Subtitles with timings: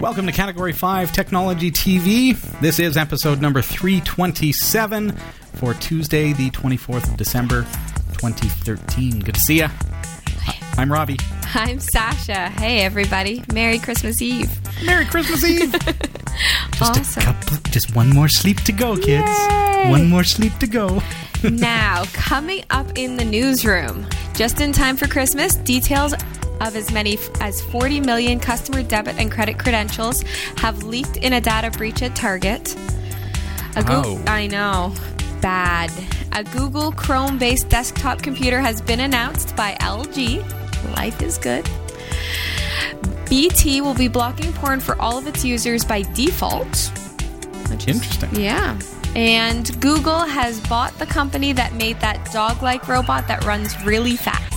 [0.00, 2.34] Welcome to Category 5 Technology TV.
[2.60, 5.12] This is episode number 327
[5.56, 7.62] for Tuesday, the 24th of December,
[8.14, 9.20] 2013.
[9.20, 9.68] Good to see you.
[10.78, 11.18] I'm Robbie.
[11.54, 12.48] I'm Sasha.
[12.48, 13.44] Hey, everybody.
[13.52, 14.50] Merry Christmas Eve.
[14.86, 15.72] Merry Christmas Eve.
[16.72, 17.22] just Awesome.
[17.22, 19.28] a couple, just one more sleep to go, kids.
[19.30, 19.90] Yay.
[19.90, 21.02] One more sleep to go.
[21.44, 26.14] now, coming up in the newsroom, just in time for Christmas, details
[26.60, 30.22] of as many as 40 million customer debit and credit credentials
[30.56, 32.76] have leaked in a data breach at Target.
[33.76, 34.22] A Oh.
[34.26, 34.92] I know.
[35.40, 35.90] Bad.
[36.32, 40.44] A Google Chrome based desktop computer has been announced by LG.
[40.96, 41.68] Life is good.
[43.28, 46.90] BT will be blocking porn for all of its users by default.
[47.70, 48.34] Which is- Interesting.
[48.40, 48.76] Yeah.
[49.14, 54.16] And Google has bought the company that made that dog like robot that runs really
[54.16, 54.49] fast.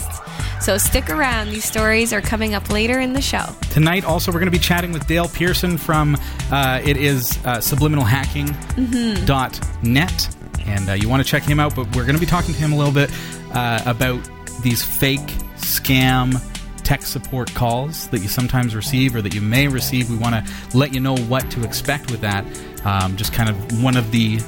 [0.64, 1.50] So stick around.
[1.50, 3.44] These stories are coming up later in the show.
[3.70, 6.16] Tonight, also, we're going to be chatting with Dale Pearson from
[6.54, 10.36] uh, it is uh, subliminalhacking.net.
[10.66, 12.60] And uh, you want to check him out, but we're going to be talking to
[12.62, 13.12] him a little bit
[13.54, 14.22] uh, about
[14.62, 15.20] these fake
[15.58, 16.42] scam
[16.86, 20.10] tech support calls that you sometimes receive or that you may receive.
[20.10, 20.46] We want to
[20.78, 22.46] let you know what to expect with that.
[22.86, 24.40] Um, just kind of one of the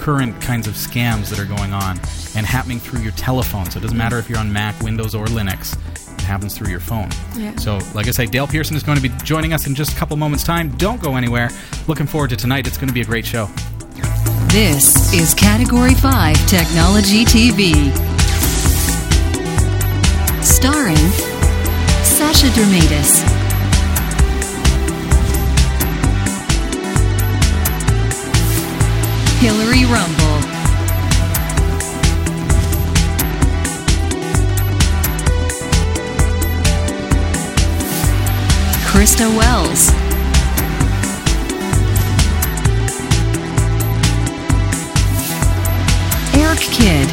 [0.00, 1.98] current kinds of scams that are going on
[2.34, 3.70] and happening through your telephone.
[3.70, 5.76] So it doesn't matter if you're on Mac, Windows, or Linux.
[6.14, 7.10] It happens through your phone.
[7.36, 7.54] Yeah.
[7.56, 9.96] So, like I say, Dale Pearson is going to be joining us in just a
[9.96, 10.70] couple moments' time.
[10.76, 11.50] Don't go anywhere.
[11.86, 12.66] Looking forward to tonight.
[12.66, 13.46] It's going to be a great show.
[14.48, 17.74] This is Category 5 Technology TV.
[20.42, 20.96] Starring
[22.02, 23.39] Sasha Dirmeitis,
[29.40, 30.40] Hillary Rumble,
[38.84, 39.90] Krista Wells.
[46.34, 47.08] Eric Kidd.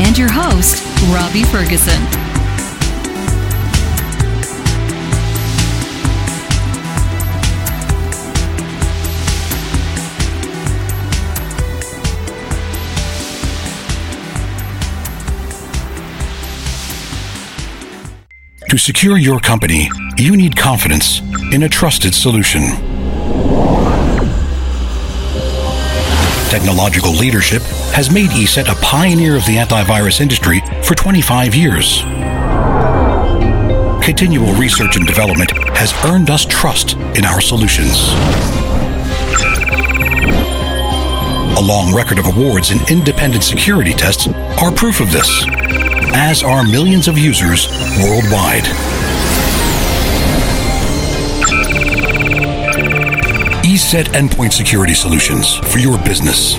[0.00, 0.82] And your host,
[1.14, 2.27] Robbie Ferguson.
[18.68, 21.20] To secure your company, you need confidence
[21.54, 22.64] in a trusted solution.
[26.50, 27.62] Technological leadership
[27.92, 32.02] has made ESET a pioneer of the antivirus industry for 25 years.
[34.04, 38.10] Continual research and development has earned us trust in our solutions.
[41.56, 44.28] A long record of awards and independent security tests
[44.60, 45.46] are proof of this,
[46.14, 47.68] as are millions of users
[48.02, 48.64] worldwide.
[53.64, 56.56] ESET Endpoint Security Solutions for your business.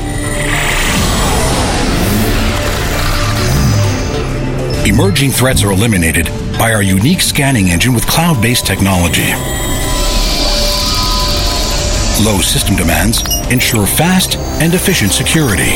[4.87, 6.25] Emerging threats are eliminated
[6.57, 9.31] by our unique scanning engine with cloud based technology.
[12.23, 15.71] Low system demands ensure fast and efficient security.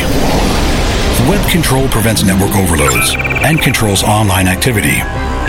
[1.21, 3.15] Web control prevents network overloads
[3.45, 4.99] and controls online activity.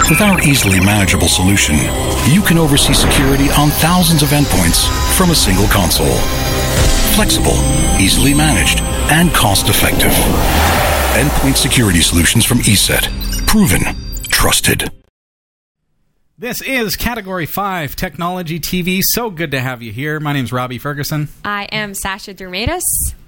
[0.08, 1.76] With our easily manageable solution,
[2.30, 4.86] you can oversee security on thousands of endpoints
[5.16, 6.14] from a single console.
[7.16, 7.56] Flexible,
[8.00, 8.80] easily managed,
[9.10, 10.12] and cost effective.
[11.14, 13.08] Endpoint security solutions from ESET.
[13.46, 13.82] Proven,
[14.28, 14.90] trusted.
[16.36, 19.00] This is Category 5 Technology TV.
[19.02, 20.20] So good to have you here.
[20.20, 21.28] My name is Robbie Ferguson.
[21.44, 22.82] I am Sasha Dirmeitis.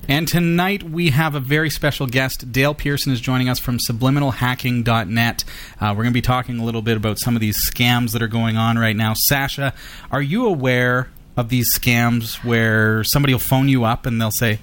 [0.09, 2.53] And tonight we have a very special guest.
[2.53, 5.45] Dale Pearson is joining us from subliminalhacking.net.
[5.81, 8.23] Uh, we're going to be talking a little bit about some of these scams that
[8.23, 9.15] are going on right now.
[9.17, 9.75] Sasha,
[10.13, 14.61] are you aware of these scams where somebody will phone you up and they'll say,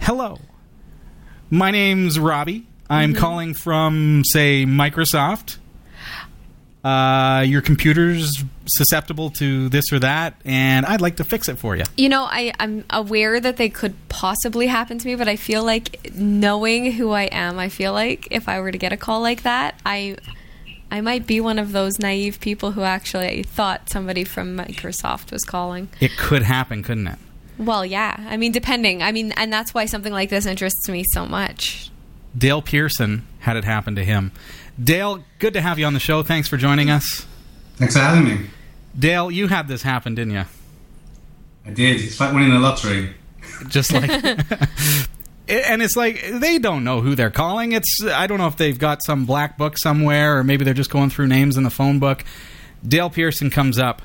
[0.00, 0.38] Hello,
[1.50, 2.66] my name's Robbie.
[2.88, 5.56] I'm calling from, say, Microsoft.
[6.86, 11.74] Uh, your computer's susceptible to this or that, and I'd like to fix it for
[11.74, 11.82] you.
[11.96, 15.64] You know, I, I'm aware that they could possibly happen to me, but I feel
[15.64, 19.20] like knowing who I am, I feel like if I were to get a call
[19.20, 20.16] like that, I
[20.88, 25.42] I might be one of those naive people who actually thought somebody from Microsoft was
[25.42, 25.88] calling.
[25.98, 27.18] It could happen, couldn't it?
[27.58, 28.14] Well, yeah.
[28.28, 29.02] I mean, depending.
[29.02, 31.90] I mean, and that's why something like this interests me so much.
[32.38, 34.30] Dale Pearson had it happen to him.
[34.82, 36.22] Dale, good to have you on the show.
[36.22, 37.26] Thanks for joining us.
[37.76, 38.46] Thanks for having me.
[38.98, 40.44] Dale, you had this happen, didn't you?
[41.64, 42.00] I did.
[42.00, 43.14] It's like winning the lottery.
[43.68, 44.10] Just like
[45.48, 47.72] and it's like they don't know who they're calling.
[47.72, 50.90] It's I don't know if they've got some black book somewhere, or maybe they're just
[50.90, 52.24] going through names in the phone book.
[52.86, 54.02] Dale Pearson comes up.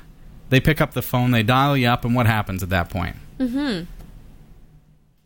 [0.50, 1.30] They pick up the phone.
[1.30, 3.16] They dial you up, and what happens at that point?
[3.38, 3.84] Mm-hmm.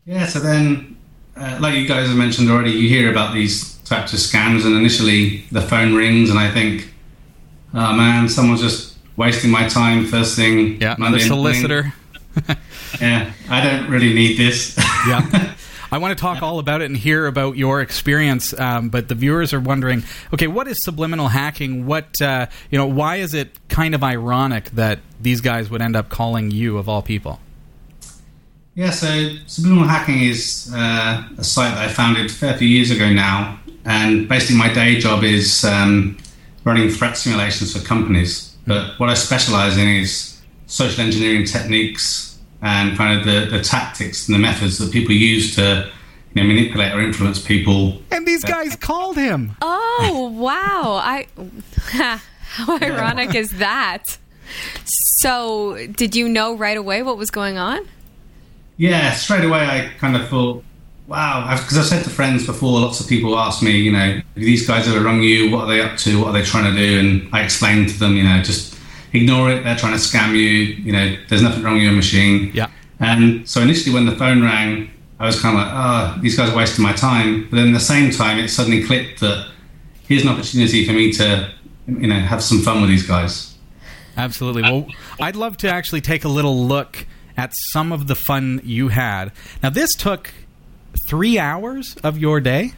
[0.05, 0.95] Yeah, so then,
[1.35, 4.75] uh, like you guys have mentioned already, you hear about these types of scams, and
[4.75, 6.93] initially the phone rings, and I think,
[7.73, 10.79] oh man, someone's just wasting my time first thing.
[10.81, 11.93] Yeah, Monday the solicitor.
[13.01, 14.75] Yeah, I don't really need this.
[15.07, 15.53] yeah.
[15.91, 19.15] I want to talk all about it and hear about your experience, um, but the
[19.15, 21.85] viewers are wondering, okay, what is subliminal hacking?
[21.85, 22.87] What uh, you know?
[22.87, 26.89] Why is it kind of ironic that these guys would end up calling you of
[26.89, 27.39] all people?
[28.77, 29.07] Yeah, so
[29.47, 33.59] Subliminal Hacking is uh, a site that I founded a fair few years ago now.
[33.87, 36.17] And basically, my day job is um,
[36.65, 38.55] running threat simulations for companies.
[38.67, 44.27] But what I specialize in is social engineering techniques and kind of the, the tactics
[44.27, 45.89] and the methods that people use to
[46.33, 48.01] you know, manipulate or influence people.
[48.11, 49.55] And these guys called him.
[49.61, 50.99] Oh wow!
[51.01, 51.27] I
[52.41, 54.17] how ironic is that?
[55.19, 57.87] So, did you know right away what was going on?
[58.75, 60.63] Yeah, straight away I kind of thought,
[61.07, 64.67] wow, because I've, said to friends before, lots of people ask me, you know, these
[64.67, 65.49] guys ever rung you?
[65.49, 66.19] What are they up to?
[66.19, 66.99] What are they trying to do?
[66.99, 68.77] And I explain to them, you know, just
[69.13, 69.63] ignore it.
[69.63, 70.39] They're trying to scam you.
[70.39, 72.51] You know, there's nothing wrong with your machine.
[72.53, 72.69] Yeah.
[72.99, 76.49] And so initially when the phone rang, I was kind of like, oh, these guys
[76.49, 77.47] are wasting my time.
[77.49, 79.49] But then at the same time, it suddenly clicked that
[80.07, 81.51] here's an opportunity for me to,
[81.87, 83.55] you know, have some fun with these guys.
[84.15, 84.63] Absolutely.
[84.63, 84.87] Well,
[85.21, 87.05] I'd love to actually take a little look
[87.37, 89.31] at some of the fun you had.
[89.61, 90.31] Now, this took
[90.99, 92.73] three hours of your day.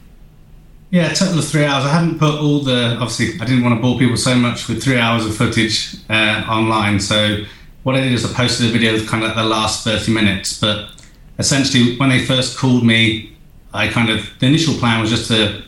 [0.90, 1.84] Yeah, a total of three hours.
[1.84, 2.96] I haven't put all the.
[3.00, 6.44] Obviously, I didn't want to bore people so much with three hours of footage uh,
[6.48, 6.98] online.
[6.98, 7.44] So
[7.84, 10.12] what I did is I posted a video with kind of like the last thirty
[10.12, 10.58] minutes.
[10.58, 10.90] But
[11.38, 13.36] essentially, when they first called me,
[13.72, 15.62] I kind of the initial plan was just to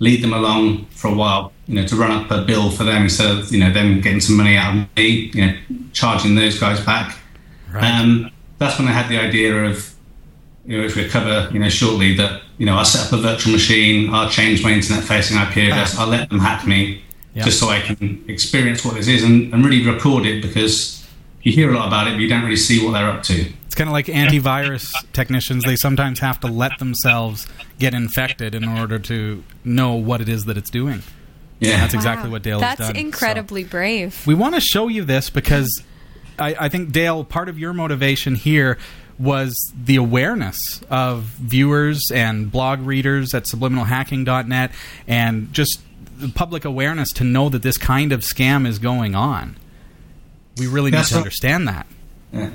[0.00, 1.52] lead them along for a while.
[1.66, 4.20] You know, to run up a bill for them instead of you know them getting
[4.20, 5.30] some money out of me.
[5.32, 5.56] You know,
[5.92, 7.16] charging those guys back.
[7.74, 9.94] Um, that's when I had the idea of,
[10.68, 13.22] you know, if we cover, you know, shortly that, you know, I'll set up a
[13.22, 17.02] virtual machine, I'll change my internet facing IP address, I'll let them hack me
[17.34, 17.44] Yeah.
[17.44, 21.06] just so I can experience what this is and, and really record it because
[21.42, 23.46] you hear a lot about it, but you don't really see what they're up to.
[23.66, 25.64] It's kind of like antivirus technicians.
[25.64, 27.46] They sometimes have to let themselves
[27.78, 31.02] get infected in order to know what it is that it's doing.
[31.60, 31.78] Yeah.
[31.80, 32.32] That's exactly Wow.
[32.32, 32.94] what Dale That's done.
[32.94, 33.00] so.
[33.00, 34.26] incredibly brave.
[34.26, 35.82] We want to show you this because
[36.38, 38.78] I, I think Dale, part of your motivation here
[39.18, 44.70] was the awareness of viewers and blog readers at subliminalhacking.net
[45.06, 45.80] and just
[46.18, 49.56] the public awareness to know that this kind of scam is going on.
[50.56, 51.86] We really need to what- understand that.
[52.32, 52.50] Yeah.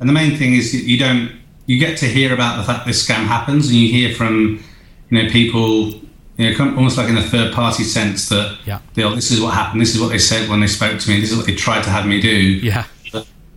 [0.00, 1.30] And the main thing is you don't
[1.66, 4.62] you get to hear about the fact this scam happens, and you hear from
[5.10, 5.94] you know people
[6.36, 8.80] you know almost like in a third party sense that Yeah.
[8.94, 11.18] they'll this is what happened, this is what they said when they spoke to me,
[11.20, 12.28] this is what they tried to have me do.
[12.30, 12.84] Yeah.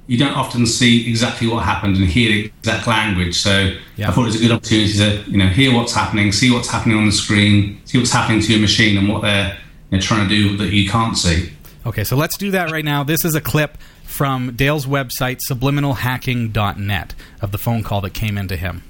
[0.10, 3.36] But you don't often see exactly what happened and hear the exact language.
[3.36, 4.10] So Yeah.
[4.10, 6.68] I thought it was a good opportunity to you know hear what's happening, see what's
[6.68, 9.56] happening on the screen, see what's happening to your machine, and what they're
[9.92, 11.54] you know, trying to do that you can't see.
[11.86, 13.04] Okay, so let's do that right now.
[13.04, 18.56] This is a clip from Dale's website, subliminalhacking.net, of the phone call that came into
[18.56, 18.84] him.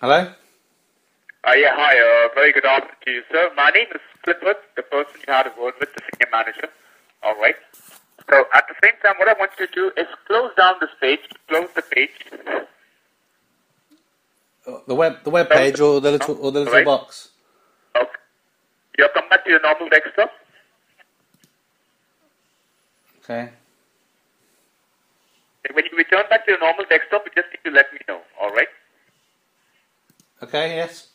[0.00, 0.32] Hello.
[1.46, 1.94] Uh, yeah, hi.
[1.94, 3.50] Uh, very good afternoon to you, sir.
[3.56, 6.68] My name is Clifford, the person you had a word with, the senior manager.
[7.22, 7.54] All right.
[8.30, 10.90] So at the same time, what I want you to do is close down this
[11.00, 12.10] page, close the page.
[14.66, 16.84] Uh, the web, the web page, or the little, or the little Right.
[16.84, 17.30] box.
[17.96, 18.08] Okay.
[18.98, 20.30] You'll come back to your normal desktop.
[23.24, 23.50] Okay.
[25.72, 28.22] When you return back to your normal desktop, you just need to let me know.
[28.40, 28.68] All right.
[30.42, 30.76] Okay.
[30.76, 31.08] Yes.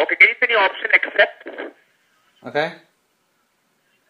[0.00, 0.16] Okay.
[0.16, 1.38] Can you see the option accept?
[2.46, 2.68] Okay.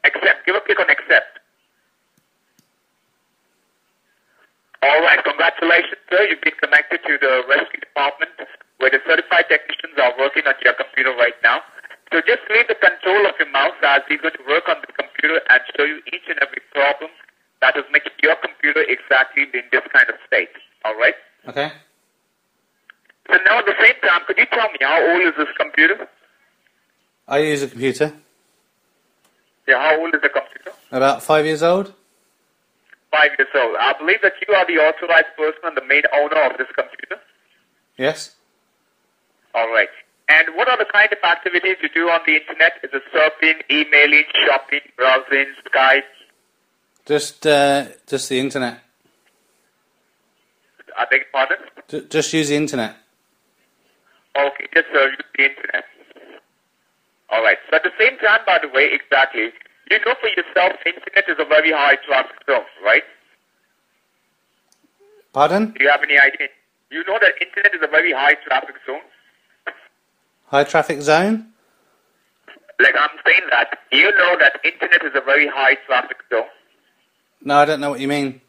[0.04, 0.46] Accept.
[0.46, 1.42] Give a click on accept.
[4.82, 5.18] All right.
[5.24, 6.22] Congratulations, sir.
[6.30, 8.30] You've been connected to the rescue department
[8.78, 11.60] where the certified technicians are working on your computer right now.
[12.12, 14.92] So just leave the control of your mouse as he's going to work on the
[14.94, 17.10] computer and show you each and every problem
[17.60, 20.50] that is making your computer exactly in this kind of state.
[20.84, 21.14] All right?
[21.46, 21.70] Okay.
[23.30, 26.08] So now at the same time, could you tell me how old is this computer?
[27.28, 28.12] I use a computer.
[29.68, 30.72] Yeah, how old is the computer?
[30.90, 31.94] About five years old.
[33.12, 33.76] Five years old.
[33.78, 37.22] I believe that you are the authorized person and the main owner of this computer.
[37.96, 38.34] Yes.
[39.54, 39.88] All right.
[40.28, 42.72] And what are the kind of activities you do on the internet?
[42.82, 46.02] Is it surfing, emailing, shopping, browsing, Skype?
[47.06, 48.80] Just, uh, just the internet.
[50.96, 51.56] I beg pardon?
[51.88, 52.96] J- just use the internet.
[54.36, 55.84] Okay, just uh, use the internet.
[57.30, 57.58] All right.
[57.68, 59.50] So at the same time, by the way, exactly,
[59.90, 63.02] you know for yourself, internet is a very high traffic zone, right?
[65.32, 65.72] Pardon?
[65.72, 66.48] Do you have any idea?
[66.90, 69.00] You know that internet is a very high traffic zone.
[70.46, 71.46] High traffic zone?
[72.80, 76.48] Like I'm saying that, you know that internet is a very high traffic zone.
[77.42, 78.40] No, I don't know what you mean.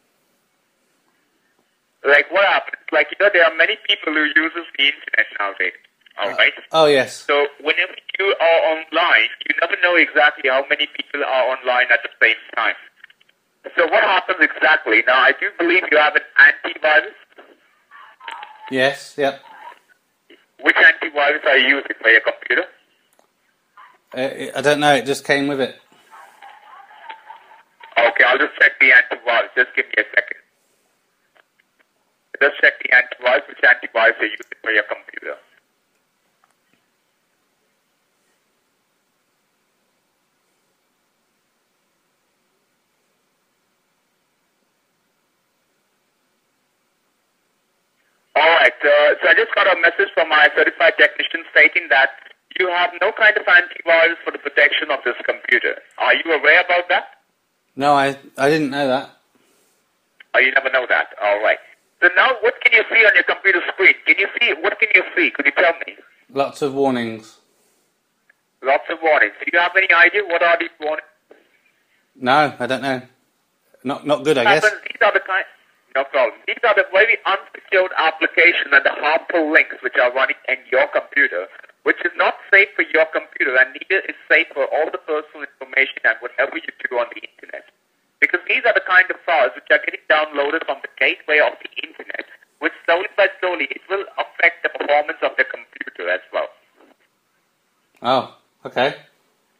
[2.05, 2.81] Like what happens?
[2.91, 5.73] Like you know, there are many people who uses the internet nowadays.
[6.19, 6.53] All right.
[6.71, 7.23] Oh, yes.
[7.25, 11.99] So whenever you are online, you never know exactly how many people are online at
[12.03, 12.75] the same time.
[13.77, 15.03] So what happens exactly?
[15.07, 17.13] Now I do believe you have an antivirus.
[18.69, 19.41] Yes, yep.
[20.61, 22.65] Which antivirus are you using for your computer?
[24.13, 25.75] Uh, I don't know, it just came with it.
[27.97, 29.49] Okay, I'll just check the antivirus.
[29.55, 30.40] Just give me a second.
[32.41, 33.47] Just check the antivirus.
[33.47, 35.37] Which antivirus are you using for your computer?
[48.35, 48.73] All right.
[48.73, 52.09] Uh, so I just got a message from my certified technician stating that
[52.59, 55.75] you have no kind of antivirus for the protection of this computer.
[55.99, 57.21] Are you aware about that?
[57.75, 59.11] No, I, I didn't know that.
[60.33, 61.09] Oh, you never know that.
[61.21, 61.59] All right.
[62.01, 63.93] So now, what can you see on your computer screen?
[64.05, 64.53] Can you see?
[64.61, 65.29] What can you see?
[65.31, 65.95] Could you tell me?
[66.33, 67.37] Lots of warnings.
[68.63, 69.33] Lots of warnings.
[69.39, 71.07] Do you have any idea what are these warnings?
[72.15, 73.01] No, I don't know.
[73.83, 74.63] Not not good, I guess.
[74.63, 75.45] These are the kind.
[75.95, 76.39] No problem.
[76.47, 80.87] These are the very unsecured applications and the harmful links which are running in your
[80.87, 81.47] computer,
[81.83, 85.43] which is not safe for your computer and neither is safe for all the personal
[85.43, 87.65] information and whatever you do on the internet.
[88.21, 91.57] Because these are the kind of files which are getting downloaded from the gateway of
[91.57, 92.29] the internet,
[92.61, 96.47] which slowly by slowly it will affect the performance of the computer as well.
[98.05, 98.95] Oh, okay.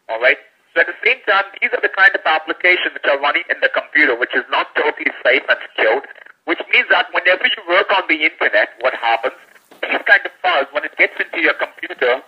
[0.10, 0.38] All right.
[0.74, 3.58] So at the same time, these are the kind of applications which are running in
[3.60, 6.06] the computer, which is not totally safe and secured.
[6.46, 9.36] Which means that whenever you work on the internet, what happens?
[9.82, 12.22] These kind of files, when it gets into your computer,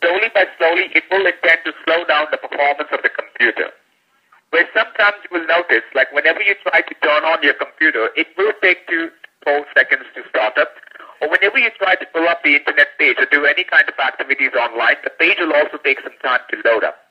[0.00, 3.70] slowly by slowly, it will intend to slow down the performance of the computer.
[4.54, 8.30] Where sometimes you will notice, like whenever you try to turn on your computer, it
[8.38, 9.10] will take two,
[9.42, 10.70] four seconds to start up.
[11.18, 13.98] Or whenever you try to pull up the internet page or do any kind of
[13.98, 17.02] activities online, the page will also take some time to load up.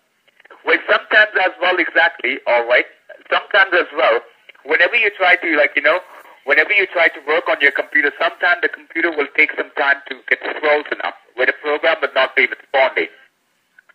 [0.64, 2.88] Where sometimes as well, exactly, alright,
[3.28, 4.24] sometimes as well,
[4.64, 6.00] whenever you try to, like, you know,
[6.48, 10.00] whenever you try to work on your computer, sometimes the computer will take some time
[10.08, 13.12] to get frozen up, where the program will not be responding.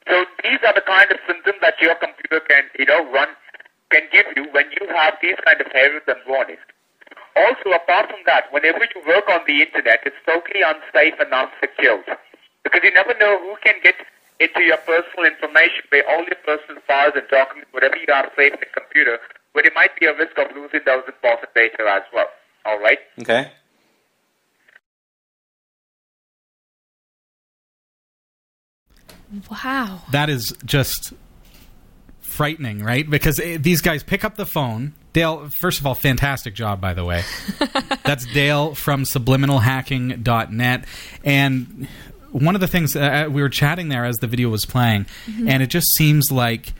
[0.09, 3.29] So these are the kind of symptoms that your computer can, you know, run,
[3.93, 6.65] can give you when you have these kind of errors and warnings.
[7.37, 12.09] Also, apart from that, whenever you work on the internet, it's totally unsafe and unsecured.
[12.65, 13.95] Because you never know who can get
[14.41, 18.55] into your personal information, where all your personal files and documents, whatever you have saved
[18.55, 19.19] in the computer,
[19.53, 22.29] where there might be a risk of losing those important data as well.
[22.65, 22.99] All right?
[23.21, 23.53] Okay.
[29.51, 30.03] Wow.
[30.11, 31.13] That is just
[32.21, 33.09] frightening, right?
[33.09, 34.95] Because eh, these guys pick up the phone.
[35.13, 37.25] Dale, first of all, fantastic job, by the way.
[38.05, 40.85] That's Dale from subliminalhacking.net.
[41.25, 41.89] And
[42.31, 45.07] one of the things uh, we were chatting there as the video was playing,
[45.47, 46.75] and it just seems like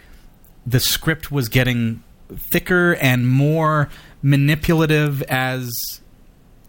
[0.67, 2.03] the script was getting
[2.37, 3.89] thicker and more
[4.23, 5.73] manipulative as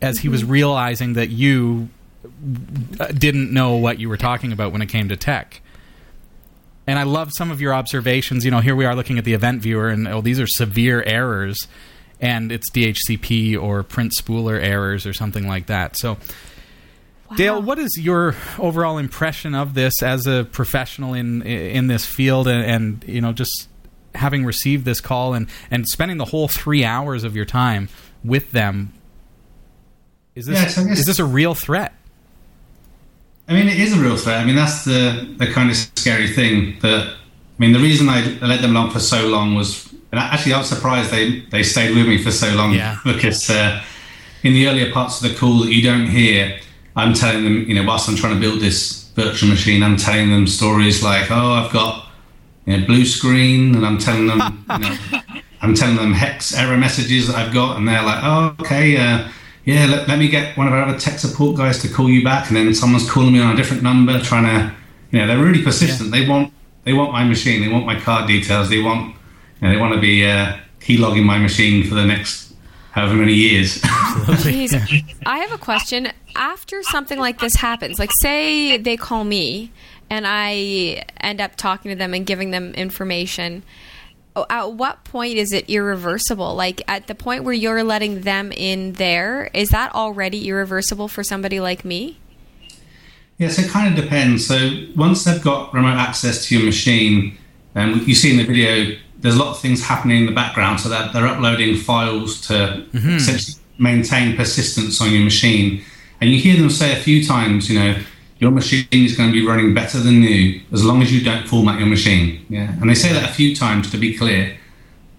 [0.01, 1.89] as he was realizing that you
[2.99, 5.61] uh, didn't know what you were talking about when it came to tech.
[6.89, 8.43] And I love some of your observations.
[8.43, 11.03] You know, here we are looking at the event viewer, and oh, these are severe
[11.05, 11.67] errors,
[12.19, 15.95] and it's DHCP or print spooler errors or something like that.
[15.95, 16.17] So,
[17.37, 22.47] Dale, what is your overall impression of this as a professional in in this field,
[22.47, 23.69] and, and you know, just
[24.15, 27.87] having received this call and and spending the whole three hours of your time
[28.23, 28.93] with them?
[30.33, 31.93] Is this Yes, I guess- is this a real threat?
[33.49, 34.37] I mean, it is a real threat.
[34.37, 36.77] I mean, that's the the kind of scary thing.
[36.81, 40.53] That I mean, the reason I let them along for so long was, and actually,
[40.53, 42.97] I was surprised they they stayed with me for so long Yeah.
[43.03, 43.83] because uh,
[44.43, 46.59] in the earlier parts of the call that you don't hear,
[46.95, 50.29] I'm telling them, you know, whilst I'm trying to build this virtual machine, I'm telling
[50.29, 52.07] them stories like, oh, I've got
[52.65, 54.97] you know, blue screen, and I'm telling them, you know,
[55.61, 59.27] I'm telling them hex error messages that I've got, and they're like, oh, okay, uh,
[59.69, 62.23] yeah, let, let me get one of our other tech support guys to call you
[62.23, 64.75] back, and then someone's calling me on a different number, trying to,
[65.11, 66.11] you know, they're really persistent.
[66.11, 66.51] They want
[66.85, 69.15] they want my machine, they want my card details, they want,
[69.61, 72.55] you know, they want to be uh, keylogging my machine for the next
[72.91, 73.79] however many years.
[73.83, 76.11] I have a question.
[76.35, 79.71] After something like this happens, like say they call me
[80.09, 83.61] and I end up talking to them and giving them information,
[84.49, 86.55] at what point is it irreversible?
[86.55, 91.23] Like at the point where you're letting them in there, is that already irreversible for
[91.23, 92.19] somebody like me?
[93.37, 94.45] Yes, it kind of depends.
[94.45, 97.37] So once they've got remote access to your machine,
[97.73, 100.81] and you see in the video, there's a lot of things happening in the background.
[100.81, 103.15] So that they're uploading files to mm-hmm.
[103.15, 105.83] essentially maintain persistence on your machine,
[106.19, 107.95] and you hear them say a few times, you know,
[108.39, 111.47] your machine is going to be running better than new as long as you don't
[111.47, 112.45] format your machine.
[112.49, 114.57] Yeah, and they say that a few times to be clear.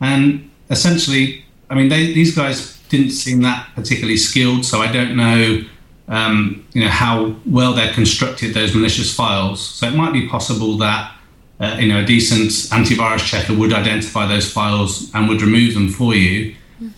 [0.00, 5.16] And essentially, I mean, they, these guys didn't seem that particularly skilled, so I don't
[5.16, 5.62] know,
[6.08, 9.60] um, you know, how well they're constructed those malicious files.
[9.60, 11.14] So it might be possible that,
[11.60, 15.90] uh, you know, a decent antivirus checker would identify those files and would remove them
[15.90, 16.56] for you.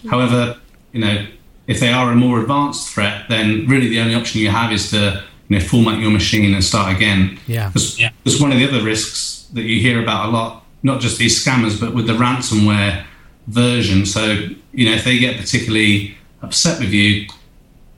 [0.08, 0.60] However,
[0.92, 1.26] you know,
[1.66, 4.90] if they are a more advanced threat, then really the only option you have is
[4.90, 7.38] to, you know, format your machine and start again.
[7.46, 7.68] Yeah.
[7.68, 11.44] Because one of the other risks that you hear about a lot, not just these
[11.44, 13.04] scammers, but with the ransomware
[13.48, 14.06] version.
[14.06, 17.28] So, you know, if they get particularly upset with you,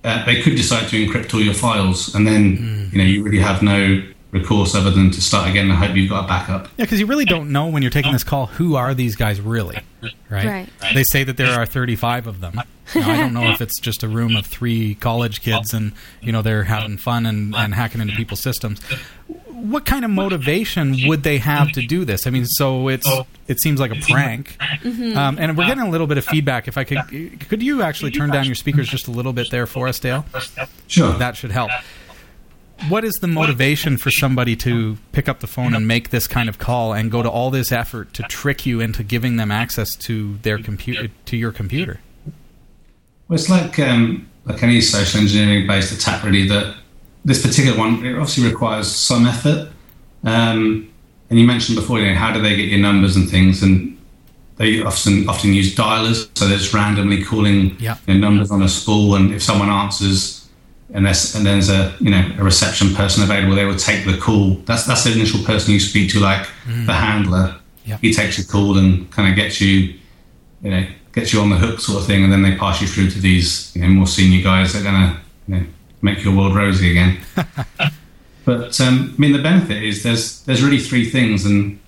[0.03, 3.39] uh, they could decide to encrypt all your files, and then you know you really
[3.39, 4.03] have no
[4.35, 6.65] recourse other than to start again and hope you've got a backup.
[6.77, 9.41] Yeah, because you really don't know when you're taking this call who are these guys
[9.41, 9.79] really,
[10.29, 10.45] right?
[10.47, 10.69] Right.
[10.93, 12.61] They say that there are 35 of them.
[12.95, 16.33] Now, I don't know if it's just a room of three college kids and you
[16.33, 18.83] know they're having fun and, and hacking into people's systems.
[19.47, 22.27] What kind of motivation would they have to do this?
[22.27, 23.09] I mean, so it's
[23.49, 26.69] it seems like a prank, um, and we're getting a little bit of feedback.
[26.69, 29.67] If I could, could you actually turn down your speakers just a little bit there
[29.67, 30.27] for us, Dale?
[30.87, 31.13] Sure.
[31.15, 31.71] That should help.
[32.89, 36.49] What is the motivation for somebody to pick up the phone and make this kind
[36.49, 39.95] of call and go to all this effort to trick you into giving them access
[39.97, 42.01] to their computer to your computer?
[43.29, 46.47] Well, it's like um, like any social engineering based attack, really.
[46.49, 46.77] That
[47.25, 49.71] this particular one it obviously requires some effort.
[50.25, 50.91] Um,
[51.31, 53.63] and you mentioned before, you know, how do they get your numbers and things?
[53.63, 53.99] And
[54.57, 57.97] they often often use dialers, so they're just randomly calling Yeah.
[58.07, 59.15] numbers on a spool.
[59.15, 60.44] And if someone answers,
[60.93, 64.19] and there's and there's a you know a reception person available, they will take the
[64.19, 64.57] call.
[64.67, 67.57] That's that's the initial person you speak to, like the handler.
[67.85, 67.99] Yeah.
[67.99, 69.95] He takes your call and kind of gets you
[70.65, 72.89] you know, gets you on the hook sort of thing, and then they pass you
[72.89, 75.67] through to these you know, more senior guys that are going to you know,
[76.01, 77.21] make your world rosy again.
[78.45, 81.79] but um, I mean, the benefit is there's there's really three things, and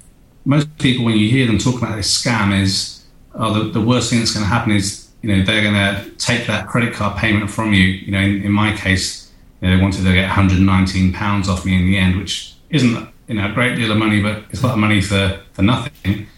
[0.45, 3.05] most people when you hear them talk about this scam is,
[3.35, 6.11] oh, the, the worst thing that's going to happen is you know they're going to
[6.19, 7.83] take that credit card payment from you.
[7.83, 11.65] You know, in, in my case, you know, they wanted to get 119 pounds off
[11.67, 14.63] me in the end, which isn't you know a great deal of money, but it's
[14.63, 16.29] a lot of money for for nothing.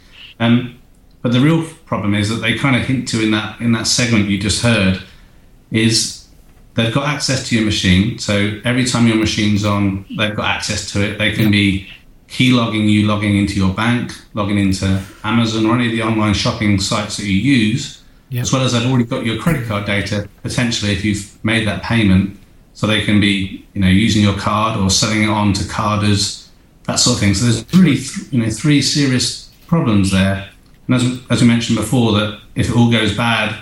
[0.41, 0.79] Um,
[1.21, 3.87] but the real problem is that they kind of hint to in that in that
[3.87, 5.03] segment you just heard
[5.71, 6.27] is
[6.73, 8.19] they've got access to your machine.
[8.19, 11.19] So every time your machine's on, they've got access to it.
[11.19, 11.89] They can be
[12.29, 16.33] key logging you, logging into your bank, logging into Amazon or any of the online
[16.33, 17.98] shopping sites that you use,
[18.31, 18.43] Yep.
[18.43, 21.83] as well as they've already got your credit card data potentially if you've made that
[21.83, 22.39] payment.
[22.75, 26.49] So they can be, you know, using your card or selling it on to carders,
[26.85, 27.35] that sort of thing.
[27.35, 30.49] So there's really, th- you know, three serious problems there.
[30.87, 33.61] And as, as we mentioned before, that if it all goes bad,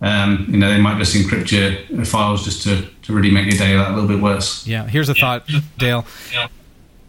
[0.00, 3.56] um, you know, they might just encrypt your files just to, to really make your
[3.58, 4.66] day a little bit worse.
[4.66, 6.04] Yeah, here's a thought, Dale.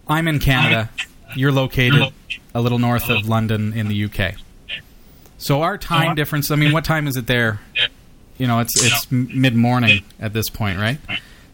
[0.07, 0.89] I'm in Canada.
[1.35, 2.13] You're located
[2.55, 4.35] a little north of London in the UK.
[5.39, 7.59] So our time difference, I mean, what time is it there?
[8.37, 10.99] You know, it's it's mid morning at this point, right?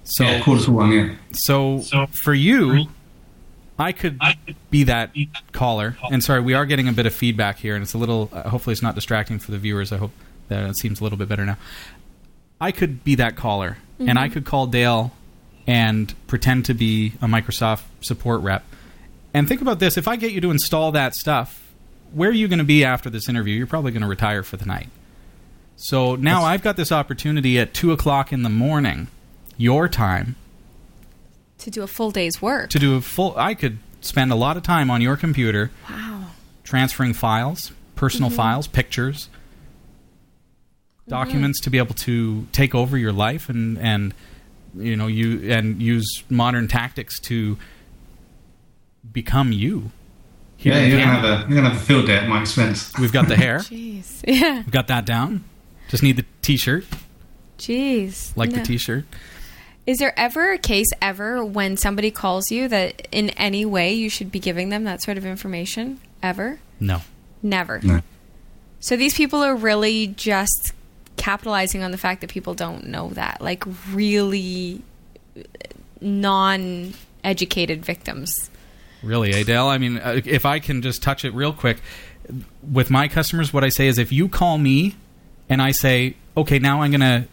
[0.04, 1.16] So yeah, quarter to one, yeah.
[1.32, 2.88] So for you,
[3.80, 4.20] I could
[4.70, 5.12] be that
[5.52, 5.98] caller.
[6.12, 8.30] And sorry, we are getting a bit of feedback here, and it's a little.
[8.32, 9.92] Uh, hopefully, it's not distracting for the viewers.
[9.92, 10.12] I hope
[10.48, 11.58] that it seems a little bit better now.
[12.60, 15.12] I could be that caller, and I could call Dale
[15.68, 18.64] and pretend to be a Microsoft support rep.
[19.34, 21.65] And think about this: if I get you to install that stuff,
[22.14, 23.56] where are you going to be after this interview?
[23.56, 24.90] You're probably going to retire for the night.
[25.76, 29.08] So now I've got this opportunity at two o'clock in the morning,
[29.58, 30.36] your time,
[31.60, 32.70] To do a full day's work.
[32.70, 36.28] to do a full i could spend a lot of time on your computer Wow.
[36.64, 38.38] transferring files personal mm-hmm.
[38.38, 39.30] files pictures
[41.02, 41.12] mm-hmm.
[41.12, 44.14] documents to be able to take over your life and and
[44.78, 47.58] you know you and use modern tactics to
[49.12, 49.92] become you here
[50.60, 52.92] Yeah, you're gonna have a you're gonna have a field day at my expense.
[53.00, 54.24] we've got the hair Jeez.
[54.28, 54.56] Yeah.
[54.58, 55.44] we've got that down
[55.90, 56.86] just need the t-shirt
[57.60, 58.36] Jeez.
[58.36, 58.58] like No.
[58.58, 59.06] the t-shirt
[59.86, 64.10] Is there ever a case ever when somebody calls you that in any way you
[64.10, 66.00] should be giving them that sort of information?
[66.24, 66.60] Ever?
[66.80, 67.02] no
[67.44, 67.80] Never.
[67.84, 68.02] No.
[68.80, 70.74] So these people are really just
[71.16, 74.82] capitalizing on the fact that people don't know that, like really
[75.38, 75.42] uh,
[76.02, 78.50] non-educated victims.
[79.06, 79.70] Really, Adele.
[79.70, 81.78] I mean, uh, if I can just touch it real quick,
[82.70, 84.96] with my customers, what I say is if you call me
[85.48, 87.28] and I say, okay, now I'm going to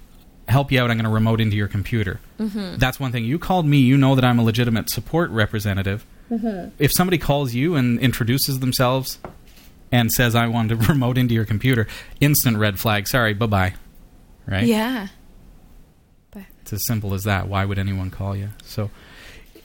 [0.49, 2.21] help you out, I'm going to remote into your computer.
[2.39, 2.77] Mm-hmm.
[2.77, 3.25] That's one thing.
[3.25, 6.05] You called me, you know that I'm a legitimate support representative.
[6.31, 6.71] Mm-hmm.
[6.79, 9.19] If somebody calls you and introduces themselves
[9.91, 11.87] and says, I want to remote into your computer,
[12.21, 13.09] instant red flag.
[13.09, 13.75] Sorry, bye bye.
[14.47, 14.67] Right?
[14.67, 15.09] Yeah.
[16.63, 17.49] It's as simple as that.
[17.49, 18.51] Why would anyone call you?
[18.63, 18.91] So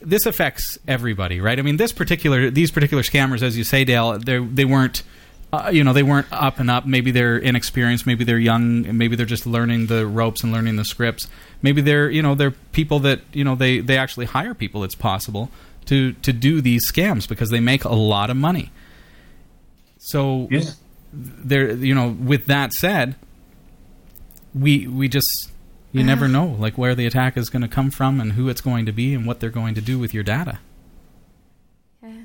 [0.01, 1.57] this affects everybody, right?
[1.57, 5.03] I mean, this particular these particular scammers, as you say, Dale, they they weren't.
[5.53, 6.85] Uh, you know they weren't up and up.
[6.85, 8.05] Maybe they're inexperienced.
[8.05, 8.97] Maybe they're young.
[8.97, 11.27] Maybe they're just learning the ropes and learning the scripts.
[11.61, 14.83] Maybe they're you know they're people that you know they they actually hire people.
[14.83, 15.49] It's possible
[15.85, 18.71] to to do these scams because they make a lot of money.
[19.99, 20.61] So Yeah.
[21.13, 23.15] there you know with that said
[24.53, 25.49] we we just
[25.97, 28.61] you never know like where the attack is going to come from and who it's
[28.61, 30.59] going to be and what they're going to do with your data.
[32.03, 32.21] Yeah,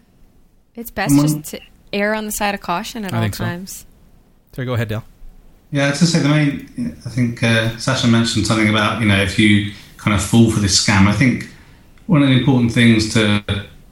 [0.75, 1.61] It's best just to
[1.93, 3.45] err on the side of caution at I all think so.
[3.45, 3.87] times.
[4.53, 5.05] so go ahead dale.
[5.71, 9.39] Yeah, to say the main, I think uh, Sasha mentioned something about you know if
[9.39, 11.07] you kind of fall for this scam.
[11.09, 11.49] I think
[12.07, 13.43] one of the important things to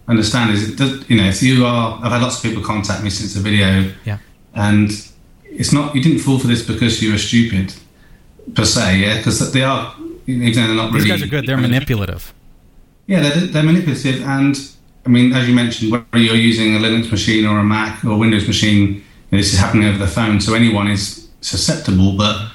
[0.08, 3.02] understand is it does, you know if you are, I've had lots of people contact
[3.02, 4.18] me since the video, yeah.
[4.54, 4.90] And
[5.44, 7.72] it's not you didn't fall for this because you were stupid
[8.54, 9.94] per se, yeah, because they are
[10.26, 11.08] even though they're not these really.
[11.10, 12.32] guys are good they're manipulative
[13.06, 14.54] Yeah, they're, they're manipulative, and
[15.04, 18.16] I mean, as you mentioned, whether you're using a Linux machine or a Mac or
[18.18, 22.16] Windows machine, you know, this is happening over the phone, so anyone is susceptible.
[22.16, 22.50] But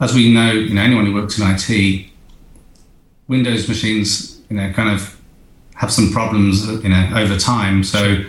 [0.00, 2.06] as we know, you know, anyone who works in IT,
[3.28, 5.20] Windows machines, you know, kind of
[5.74, 7.84] have some problems, you know, over time.
[7.84, 8.24] So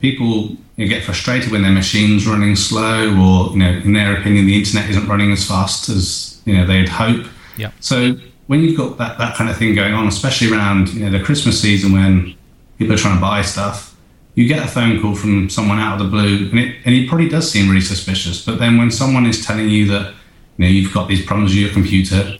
[0.00, 4.18] people you know, get frustrated when their machine's running slow, or you know, in their
[4.18, 7.26] opinion, the internet isn't running as fast as you know they'd hope.
[7.56, 7.74] Yep.
[7.80, 11.16] So when you've got that, that kind of thing going on, especially around you know
[11.16, 12.34] the Christmas season when
[12.78, 13.94] people are trying to buy stuff,
[14.34, 17.08] you get a phone call from someone out of the blue, and it and it
[17.08, 18.44] probably does seem really suspicious.
[18.44, 20.14] But then when someone is telling you that
[20.56, 22.38] you know you've got these problems with your computer,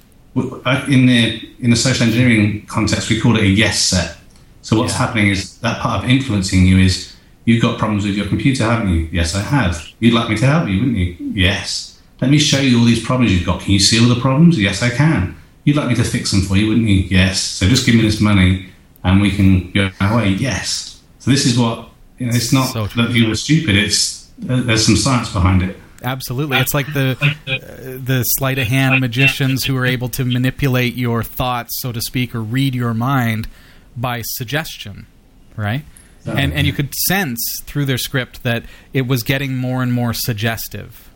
[0.88, 4.16] in the in the social engineering context, we call it a yes set.
[4.62, 7.10] So what's happening is that part of influencing you is
[7.44, 9.09] you've got problems with your computer, haven't you?
[9.12, 9.87] Yes, I have.
[9.98, 11.16] You'd like me to help you, wouldn't you?
[11.35, 12.00] Yes.
[12.20, 13.61] Let me show you all these problems you've got.
[13.62, 14.59] Can you see all the problems?
[14.59, 15.37] Yes, I can.
[15.64, 16.96] You'd like me to fix them for you, wouldn't you?
[16.96, 17.40] Yes.
[17.40, 18.68] So just give me this money
[19.05, 20.29] and we can go our way.
[20.31, 21.00] Yes.
[21.18, 23.74] So this is what, you know, it's not So that you were stupid.
[23.76, 25.76] It's, uh, there's some science behind it.
[26.03, 27.14] absolutely it's like the
[27.46, 32.00] uh, the sleight of hand magicians who are able to manipulate your thoughts so to
[32.00, 33.46] speak or read your mind
[33.98, 35.07] by suggestion
[35.57, 35.85] right
[36.26, 40.12] and and you could sense through their script that it was getting more and more
[40.14, 41.09] suggestive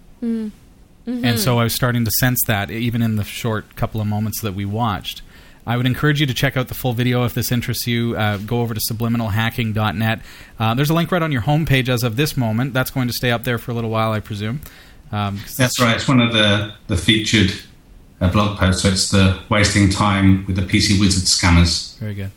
[1.06, 4.40] and so I was starting to sense that even in the short couple of moments
[4.40, 5.20] that we watched.
[5.66, 8.14] I would encourage you to check out the full video if this interests you.
[8.16, 10.20] Uh, go over to subliminalhacking.net.
[10.58, 12.74] Uh, there's a link right on your homepage as of this moment.
[12.74, 14.60] That's going to stay up there for a little while, I presume.
[15.12, 15.96] Um, 'cause That's right.
[15.96, 17.52] It's one of the, the featured
[18.20, 18.82] uh, blog posts.
[18.82, 21.96] So it's the wasting time with the PC wizard scammers.
[21.98, 22.30] Very good.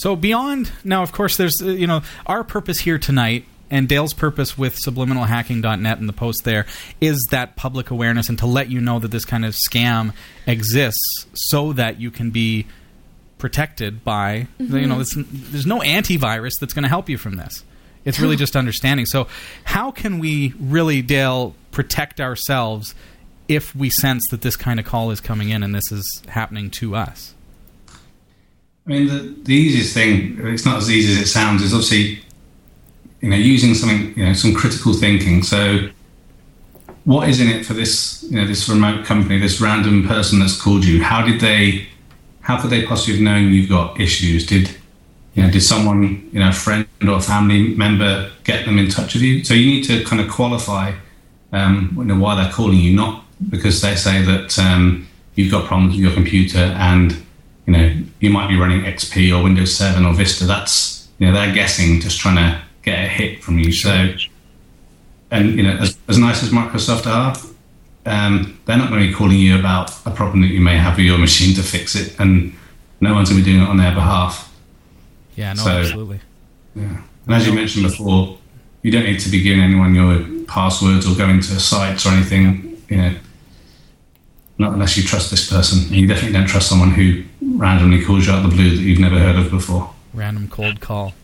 [0.00, 4.14] So beyond now, of course, there's uh, you know our purpose here tonight, and Dale's
[4.14, 6.64] purpose with subliminalhacking.net and the post there
[7.02, 10.14] is that public awareness and to let you know that this kind of scam
[10.46, 12.66] exists, so that you can be
[13.36, 17.62] protected by you know this, there's no antivirus that's going to help you from this.
[18.06, 19.04] It's really just understanding.
[19.04, 19.28] So,
[19.64, 22.94] how can we really, Dale, protect ourselves
[23.48, 26.70] if we sense that this kind of call is coming in and this is happening
[26.70, 27.34] to us?
[28.86, 32.22] I mean, the, the easiest thing, it's not as easy as it sounds, is obviously,
[33.20, 35.42] you know, using something, you know, some critical thinking.
[35.42, 35.90] So,
[37.04, 40.60] what is in it for this, you know, this remote company, this random person that's
[40.60, 41.02] called you?
[41.02, 41.88] How did they,
[42.40, 44.46] how could they possibly have known you've got issues?
[44.46, 44.70] Did,
[45.34, 49.14] you know, did someone, you know, a friend or family member get them in touch
[49.14, 49.44] with you?
[49.44, 50.94] So you need to kind of qualify,
[51.52, 55.66] um, you know, why they're calling you, not because they say that um, you've got
[55.66, 57.16] problems with your computer and
[57.66, 60.44] you know, you might be running XP or Windows 7 or Vista.
[60.44, 63.72] That's, you know, they're guessing, just trying to get a hit from you.
[63.72, 64.14] So,
[65.30, 67.36] and, you know, as, as nice as Microsoft are,
[68.06, 70.96] um, they're not going to be calling you about a problem that you may have
[70.96, 72.18] with your machine to fix it.
[72.18, 72.54] And
[73.00, 74.52] no one's going to be doing it on their behalf.
[75.36, 76.20] Yeah, no, So- absolutely.
[76.74, 78.38] And as you mentioned before,
[78.82, 82.82] you don't need to be giving anyone your passwords or going to sites or anything,
[82.88, 83.14] you know,
[84.58, 85.80] not unless you trust this person.
[85.86, 87.22] And you definitely don't trust someone who
[87.60, 89.92] randomly calls you out of the blue that you've never heard of before.
[90.14, 91.14] Random cold call.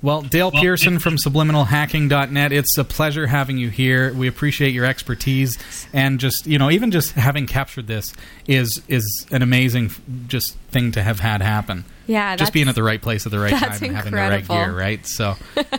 [0.00, 4.12] Well, Dale Pearson from subliminalhacking.net, it's a pleasure having you here.
[4.12, 5.56] We appreciate your expertise
[5.92, 8.12] and just, you know, even just having captured this
[8.48, 9.92] is is an amazing
[10.26, 11.84] just thing to have had happen.
[12.08, 14.48] Yeah, Just being at the right place at the right time and having the right
[14.48, 15.06] gear, right?
[15.06, 15.36] So,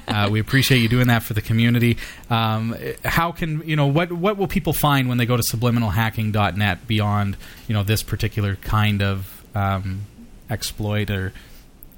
[0.08, 1.98] uh, we appreciate you doing that for the community.
[2.30, 6.88] Um, how can, you know, what what will people find when they go to subliminalhacking.net
[6.88, 7.36] beyond,
[7.68, 10.02] you know, this particular kind of um,
[10.50, 11.34] exploit or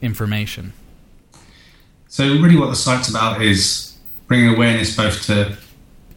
[0.01, 0.73] information?
[2.07, 5.57] So really, what the site's about is bringing awareness both to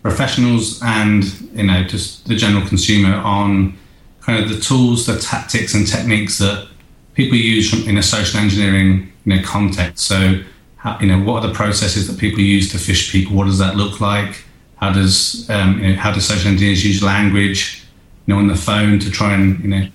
[0.03, 3.77] professionals and you know just the general consumer on
[4.21, 6.69] kind of the tools, the tactics, and techniques that
[7.15, 10.07] people use in a social engineering you know context.
[10.07, 10.41] So
[10.77, 13.37] how, you know what are the processes that people use to phish people?
[13.37, 14.45] What does that look like?
[14.77, 17.85] How does um, you know, how do social engineers use language?
[18.27, 19.89] You know, on the phone to try and you know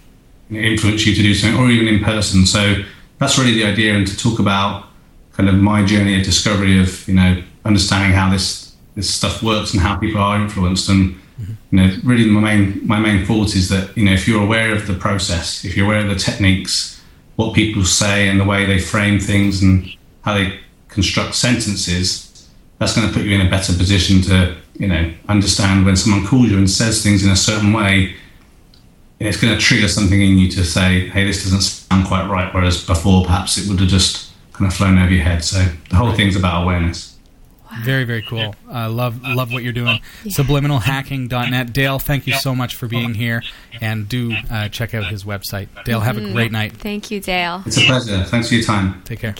[0.50, 2.46] influence you to do something, or even in person.
[2.46, 2.84] So
[3.20, 4.86] that's really the idea, and to talk about
[5.34, 9.74] kind of my journey of discovery of you know understanding how this this stuff works
[9.74, 13.70] and how people are influenced and you know really my main my main thought is
[13.70, 17.02] that you know if you're aware of the process if you're aware of the techniques
[17.36, 22.96] what people say and the way they frame things and how they construct sentences that's
[22.96, 26.50] going to put you in a better position to you know understand when someone calls
[26.50, 28.16] you and says things in a certain way
[29.20, 32.54] it's going to trigger something in you to say hey this doesn't sound quite right
[32.54, 35.96] whereas before perhaps it would have just kind of flown over your head so the
[35.96, 37.10] whole thing's about awareness
[37.84, 38.54] Very, very cool.
[38.72, 39.98] Uh, love, love what you're doing.
[40.26, 41.74] Subliminalhacking.net.
[41.74, 43.42] Dale, thank you so much for being here,
[43.82, 45.68] and do uh, check out his website.
[45.84, 46.74] Dale, have a great night.
[46.74, 47.64] Thank you, Dale.
[47.66, 48.24] It's a pleasure.
[48.26, 49.02] Thanks for your time.
[49.06, 49.34] Take care.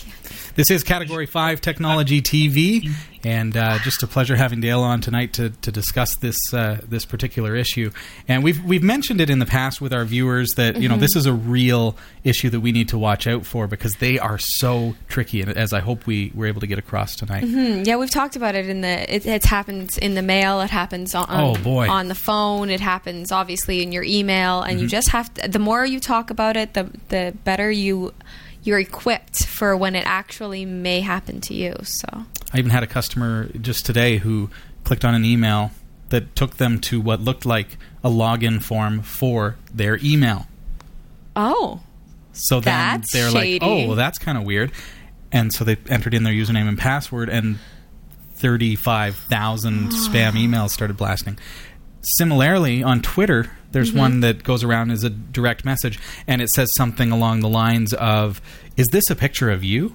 [0.56, 2.88] This is Category 5 Technology TV,
[3.24, 7.04] and uh, just a pleasure having Dale on tonight to, to discuss this uh, this
[7.04, 7.90] particular issue.
[8.28, 11.16] And we've we've mentioned it in the past with our viewers that you know this
[11.16, 14.94] is a real issue that we need to watch out for because they are so
[15.08, 17.42] tricky, and as I hope we were able to get across tonight.
[17.42, 19.12] Mm, Yeah, we've talked about it in the.
[19.12, 20.60] It, it happens in the mail.
[20.60, 21.88] It happens on Oh, boy.
[21.90, 22.70] on the phone.
[22.70, 24.82] It happens obviously in your email, and Mm-hmm.
[24.84, 25.48] you just have to.
[25.48, 28.14] The more you talk about it, the the better you
[28.64, 31.74] you're equipped for when it actually may happen to you.
[31.82, 32.06] So
[32.52, 34.50] I even had a customer just today who
[34.84, 35.70] clicked on an email
[36.08, 40.46] that took them to what looked like a login form for their email.
[41.36, 41.80] oh,
[42.32, 43.58] So then That's they're shady.
[43.60, 44.72] like, "Oh, well, that's kind of weird,"
[45.30, 47.58] and so they entered in their username and password, and
[48.34, 51.38] thirty-five thousand spam emails started blasting.
[52.02, 53.98] Similarly, on Twitter, there's Mm-hmm.
[53.98, 57.92] one that goes around as a direct message, and it says something along the lines
[57.92, 58.40] of,
[58.78, 59.92] "Is this a picture of you?"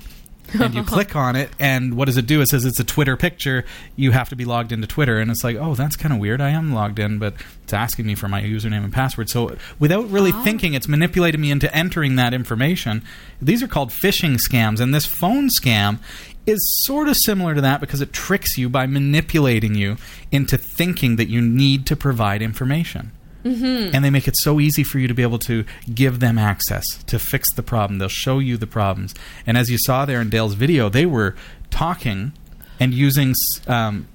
[0.60, 2.42] and you click on it, and what does it do?
[2.42, 3.66] It says it's a Twitter picture.
[3.96, 6.42] You have to be logged into Twitter, and it's like, oh, that's kind of weird.
[6.42, 9.30] I am logged in, but it's asking me for my username and password.
[9.30, 13.04] So without really thinking, it's manipulated me into entering that information.
[13.40, 16.00] These are called phishing scams, and this phone scam
[16.48, 19.98] is sort of similar to that because it tricks you by manipulating you
[20.32, 23.12] into thinking that you need to provide information
[23.44, 27.04] and they make it so easy for you to be able to give them access
[27.04, 28.00] to fix the problem.
[28.00, 29.16] They'll show you the problems.
[29.46, 31.36] And as you saw there in Dale's video, they were
[31.70, 32.34] talking
[32.80, 33.34] and using,
[33.68, 34.08] um,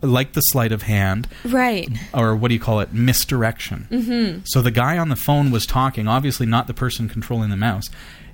[0.00, 1.88] like the sleight of hand, right.
[2.12, 3.88] or what do you call it, misdirection.
[3.90, 4.40] Mm-hmm.
[4.44, 7.90] So the guy on the phone was talking, obviously not the person controlling the mouse.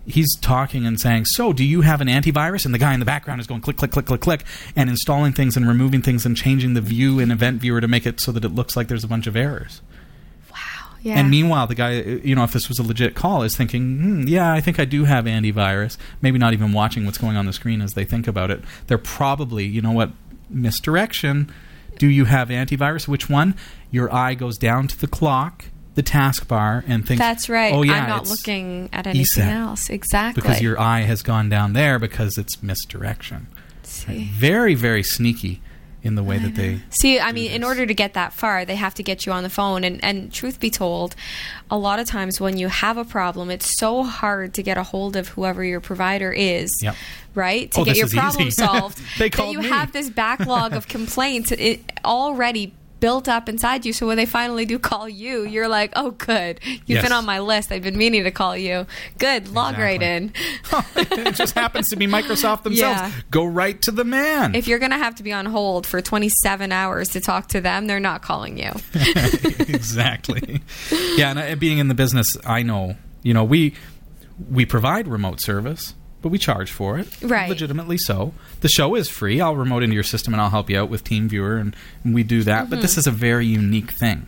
[0.07, 3.07] He's talking and saying, "So, do you have an antivirus?" And the guy in the
[3.07, 6.37] background is going click, click, click, click, click, and installing things and removing things and
[6.37, 9.05] changing the view in Event Viewer to make it so that it looks like there's
[9.05, 9.83] a bunch of errors.
[11.03, 11.19] Yeah.
[11.19, 14.23] And meanwhile, the guy, you know, if this was a legit call, is thinking, hmm,
[14.29, 15.97] yeah, I think I do have antivirus.
[16.21, 18.61] Maybe not even watching what's going on the screen as they think about it.
[18.87, 20.11] They're probably, you know what,
[20.49, 21.53] misdirection.
[21.99, 23.09] Do you have antivirus?
[23.09, 23.55] Which one?
[23.91, 27.73] Your eye goes down to the clock, the taskbar, and thinks, That's right.
[27.73, 29.53] Oh, yeah, I'm not looking at anything ESET.
[29.53, 29.91] else.
[29.91, 30.41] Exactly.
[30.41, 33.49] because your eye has gone down there because it's misdirection.
[33.83, 34.25] See.
[34.33, 35.61] Very, very sneaky
[36.03, 36.81] in the way that they.
[36.91, 39.43] See, I mean, in order to get that far, they have to get you on
[39.43, 39.85] the phone.
[39.85, 41.15] And, and truth be told,
[41.71, 44.83] a lot of times when you have a problem, it's so hard to get a
[44.83, 46.71] hold of whoever your provider is.
[46.83, 46.95] Yep.
[47.35, 47.71] Right?
[47.73, 48.51] To Oh, get your problem easy.
[48.65, 49.01] solved.
[49.19, 49.69] They that you me.
[49.69, 51.53] have this backlog of complaints
[52.05, 53.93] already built up inside you.
[53.93, 56.61] So when they finally do call you, you're like, oh, good.
[56.65, 57.03] You've Yes.
[57.03, 57.73] been on my list.
[57.73, 58.87] I've been meaning to call you.
[59.19, 59.49] Good.
[59.49, 60.33] Log right in.
[60.97, 63.01] It just happens to be Microsoft themselves.
[63.01, 63.13] Yeah.
[63.31, 64.55] Go right to the man.
[64.55, 67.61] If you're going to have to be on hold for 27 hours to talk to
[67.61, 68.71] them, they're not calling you.
[69.69, 70.61] exactly.
[71.17, 72.97] Yeah, and uh, being in the business, I know.
[73.23, 73.75] You know, we
[74.51, 77.49] we provide remote service, but we charge for it, Right.
[77.49, 78.35] Legitimately so.
[78.61, 79.41] The show is free.
[79.41, 82.23] I'll remote into your system and I'll help you out with TeamViewer, and, and we
[82.23, 82.69] do that.
[82.71, 82.83] But Mm-hmm.
[82.83, 84.27] this is a very unique thing.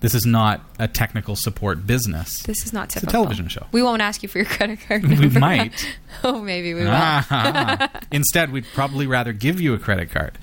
[0.00, 2.42] This is not a technical support business.
[2.42, 3.66] This is not It's a television show.
[3.72, 5.04] We won't ask you for your credit card.
[5.06, 5.72] We might.
[6.22, 7.88] oh, maybe we will.
[8.12, 10.38] Instead, we'd probably rather give you a credit card.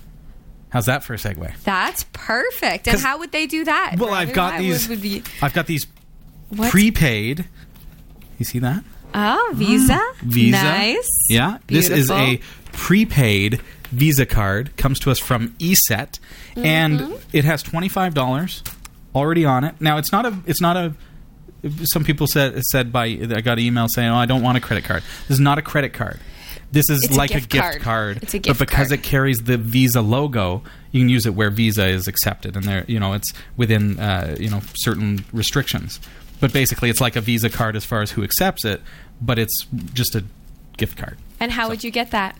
[0.70, 1.56] How's that for a segue?
[1.64, 2.88] That's perfect.
[2.88, 3.96] And how would they do that?
[4.00, 4.12] Well?
[4.12, 4.90] I've got these.
[4.90, 5.86] Would, would be, I've got these
[6.70, 7.46] prepaid.
[8.40, 8.84] You see that?
[9.14, 10.00] Oh, Visa.
[10.22, 10.62] Visa.
[10.64, 11.10] Nice.
[11.30, 11.58] Yeah.
[11.68, 12.40] This is a
[12.72, 14.76] prepaid Visa card.
[14.78, 16.20] Comes to us from ESET,
[16.56, 16.66] Mm-hmm.
[16.66, 18.64] and it has twenty five dollars
[19.16, 19.80] already on it.
[19.82, 20.38] Now it's not a.
[20.46, 20.94] It's not a.
[21.84, 24.62] Some people said said by I got an email saying, "Oh, I don't want a
[24.62, 26.20] credit card." This is not a credit card.
[26.72, 27.82] This is It's like a gift gift card.
[27.82, 28.24] card.
[28.24, 29.00] It's a gift but because card.
[29.00, 32.84] it carries the Visa logo, you can use it where Visa is accepted, and there,
[32.88, 36.00] you know, it's within uh, you know certain restrictions.
[36.44, 38.82] But basically, it's like a Visa card as far as who accepts it,
[39.22, 40.26] but it's just a
[40.76, 41.18] gift card.
[41.40, 42.36] And how would you get that?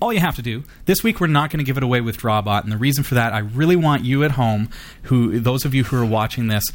[0.00, 2.16] All you have to do this week, we're not going to give it away with
[2.16, 4.70] Drawbot, and the reason for that, I really want you at home,
[5.02, 6.72] who those of you who are watching this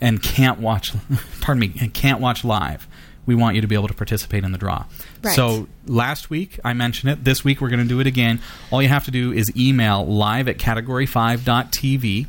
[0.00, 0.94] and can't watch,
[1.42, 2.88] pardon me, and can't watch live,
[3.26, 4.86] we want you to be able to participate in the draw.
[5.22, 5.36] Right.
[5.36, 7.22] So last week I mentioned it.
[7.22, 8.40] This week we're going to do it again.
[8.70, 12.26] All you have to do is email live at category5.tv,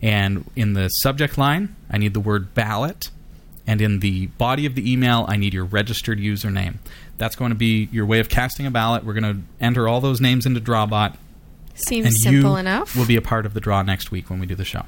[0.00, 3.10] and in the subject line, I need the word ballot.
[3.66, 6.76] And in the body of the email, I need your registered username.
[7.18, 9.04] That's going to be your way of casting a ballot.
[9.04, 11.16] We're going to enter all those names into Drawbot,
[11.74, 12.94] Seems and simple you enough.
[12.96, 14.84] will be a part of the draw next week when we do the show.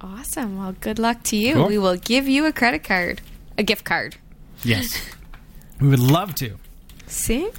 [0.00, 0.58] awesome.
[0.58, 1.54] Well, good luck to you.
[1.54, 1.68] Cool.
[1.68, 3.20] We will give you a credit card,
[3.56, 4.16] a gift card.
[4.62, 5.00] Yes,
[5.80, 6.58] we would love to.
[7.06, 7.50] See?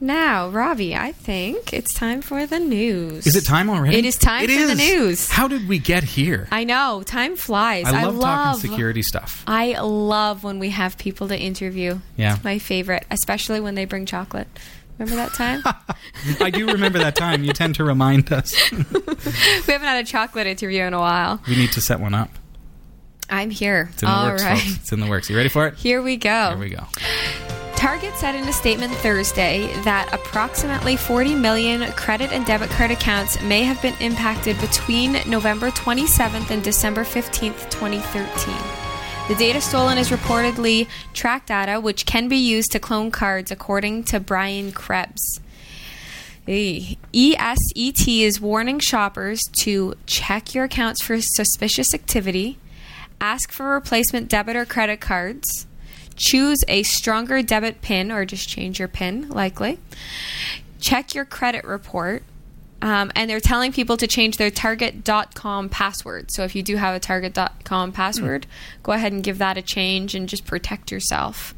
[0.00, 3.26] Now, Robbie, I think it's time for the news.
[3.26, 3.96] Is it time already?
[3.96, 5.28] It is time It for the news.
[5.28, 6.46] How did we get here?
[6.52, 7.86] I know, time flies.
[7.86, 9.42] I love, love talking security stuff.
[9.46, 11.98] I love when we have people to interview.
[12.16, 12.36] Yeah.
[12.36, 14.46] It's my favorite, especially when they bring chocolate.
[14.98, 15.62] Remember that time?
[16.40, 17.42] I do remember that time.
[17.42, 18.54] You tend to remind us.
[18.72, 21.40] we haven't had a chocolate interview in a while.
[21.48, 22.30] We need to set one up.
[23.30, 23.90] I'm here.
[23.92, 24.58] It's in the All works, right.
[24.58, 24.76] folks.
[24.76, 25.28] It's in the works.
[25.28, 25.74] You ready for it?
[25.74, 26.50] Here we go.
[26.50, 26.84] Here we go.
[27.78, 33.40] Target said in a statement Thursday that approximately 40 million credit and debit card accounts
[33.40, 39.28] may have been impacted between November 27th and December 15th, 2013.
[39.28, 44.02] The data stolen is reportedly track data which can be used to clone cards, according
[44.04, 45.38] to Brian Krebs.
[46.48, 52.58] ESET is warning shoppers to check your accounts for suspicious activity,
[53.20, 55.68] ask for replacement debit or credit cards,
[56.18, 59.78] choose a stronger debit pin or just change your pin, likely,
[60.80, 62.22] check your credit report.
[62.80, 66.30] Um, and they're telling people to change their Target.com password.
[66.30, 68.46] So if you do have a Target.com password,
[68.84, 71.54] go ahead and give that a change and just protect yourself.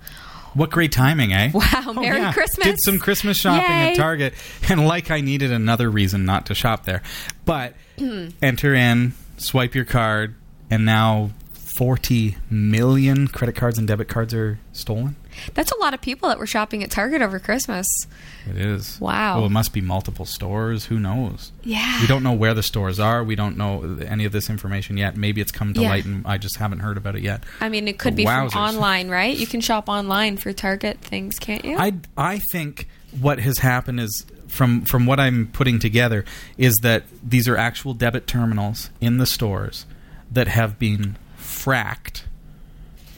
[0.55, 1.51] What great timing, eh?
[1.55, 2.67] Wow, Merry Christmas.
[2.67, 3.91] Did some Christmas shopping Yay.
[3.91, 4.35] at Target,
[4.69, 7.03] and like I needed another reason not to shop there.
[7.45, 7.75] But
[8.43, 10.35] enter in, swipe your card,
[10.69, 11.31] and now
[11.77, 15.17] 40 million credit cards and debit cards are stolen.
[15.55, 17.87] That's a lot of people that were shopping at Target over Christmas.
[18.49, 19.01] It is.
[19.01, 19.37] Wow.
[19.39, 20.87] Well, it must be multiple stores.
[20.87, 21.53] Who knows?
[21.63, 22.01] Yeah.
[22.01, 23.23] We don't know where the stores are.
[23.23, 25.17] We don't know any of this information yet.
[25.17, 25.91] Maybe it's come to Yeah.
[25.91, 27.45] light and I just haven't heard about it yet.
[27.61, 28.53] I mean, it could be Wowzers.
[28.53, 29.37] from online, right?
[29.37, 31.77] You can shop online for Target things, can't you?
[31.79, 32.89] I I think
[33.21, 36.25] what has happened is from from what I'm putting together
[36.59, 39.87] is that these are actual debit terminals in the stores
[40.33, 41.17] that have been
[41.65, 42.25] fracked.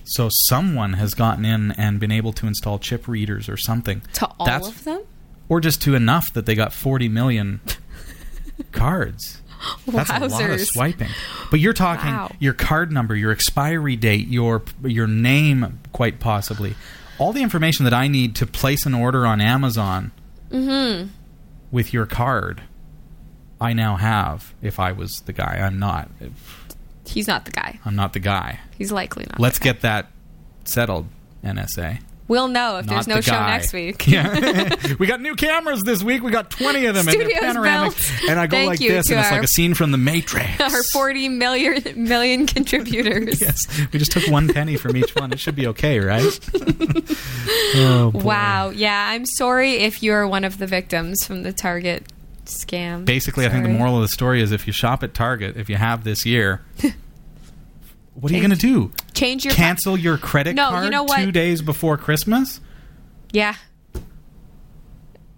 [0.04, 4.02] So someone has gotten in and been able to install chip readers or something.
[4.14, 5.02] to all That's- of them?
[5.48, 7.60] or just to enough that they got 40 million
[8.72, 9.40] cards.
[9.86, 11.08] That's a lot of swiping.
[11.50, 12.32] But you're talking Wow.
[12.40, 16.74] your card number, your expiry date, your your name, quite possibly.
[17.18, 20.10] All the information that I need to place an order on Amazon
[20.50, 21.08] Mm-hmm.
[21.70, 22.62] with your card,
[23.60, 24.54] I now have.
[24.62, 26.10] If I was the guy, I'm not.
[27.06, 27.78] He's not the guy.
[27.84, 28.60] I'm not the guy.
[28.78, 29.40] He's likely not.
[29.40, 30.10] Let's get that
[30.64, 31.06] settled,
[31.44, 32.00] NSA.
[32.28, 33.50] We'll know if Not there's no the show guy.
[33.50, 34.06] next week.
[34.08, 36.22] Yeah, we got new cameras this week.
[36.22, 37.94] We got twenty of them, and they're panoramic.
[37.96, 38.12] built.
[38.30, 39.90] And I go Thank like you this, to and it's our- like a scene from
[39.90, 40.60] The Matrix.
[40.60, 43.40] Our 40 million million contributors.
[43.40, 45.32] yes, we just took one penny from each one.
[45.32, 46.40] It should be okay, right?
[47.74, 48.20] oh, boy.
[48.20, 48.70] Wow.
[48.70, 52.04] Yeah, I'm sorry if you're one of the victims from the Target
[52.46, 53.04] scam.
[53.04, 55.68] Basically, I think the moral of the story is if you shop at Target, if
[55.68, 56.62] you have this year,
[58.14, 58.92] what are you going to do?
[59.14, 61.18] change your Cancel your credit No, you know what?
[61.18, 62.60] two days before Christmas?
[63.32, 63.54] Yeah.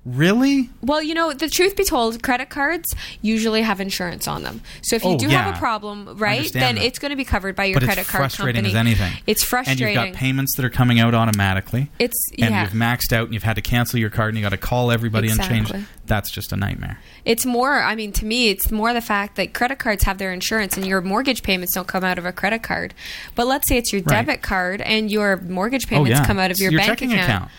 [0.05, 0.69] Really?
[0.83, 4.61] Well, you know, the truth be told, credit cards usually have insurance on them.
[4.83, 5.45] So if you Oh, do yeah.
[5.45, 6.85] have a problem, right, then that.
[6.85, 8.69] it's going to be covered by your but credit it's card frustrating company.
[8.69, 9.23] as anything.
[9.27, 9.87] It's frustrating.
[9.97, 11.91] And you've got payments that are coming out automatically.
[11.99, 12.65] It's and yeah.
[12.65, 14.91] you've maxed out and you've had to cancel your card and you got to call
[14.91, 15.73] everybody and change.
[16.07, 16.99] That's just a nightmare.
[17.25, 20.33] It's more, I mean, to me, it's more the fact that credit cards have their
[20.33, 22.93] insurance and your mortgage payments don't come out of a credit card.
[23.35, 24.27] But let's say it's your Right.
[24.27, 26.85] debit card and your mortgage oh, payments oh yeah, come out of It's your, bank
[26.87, 27.51] checking account.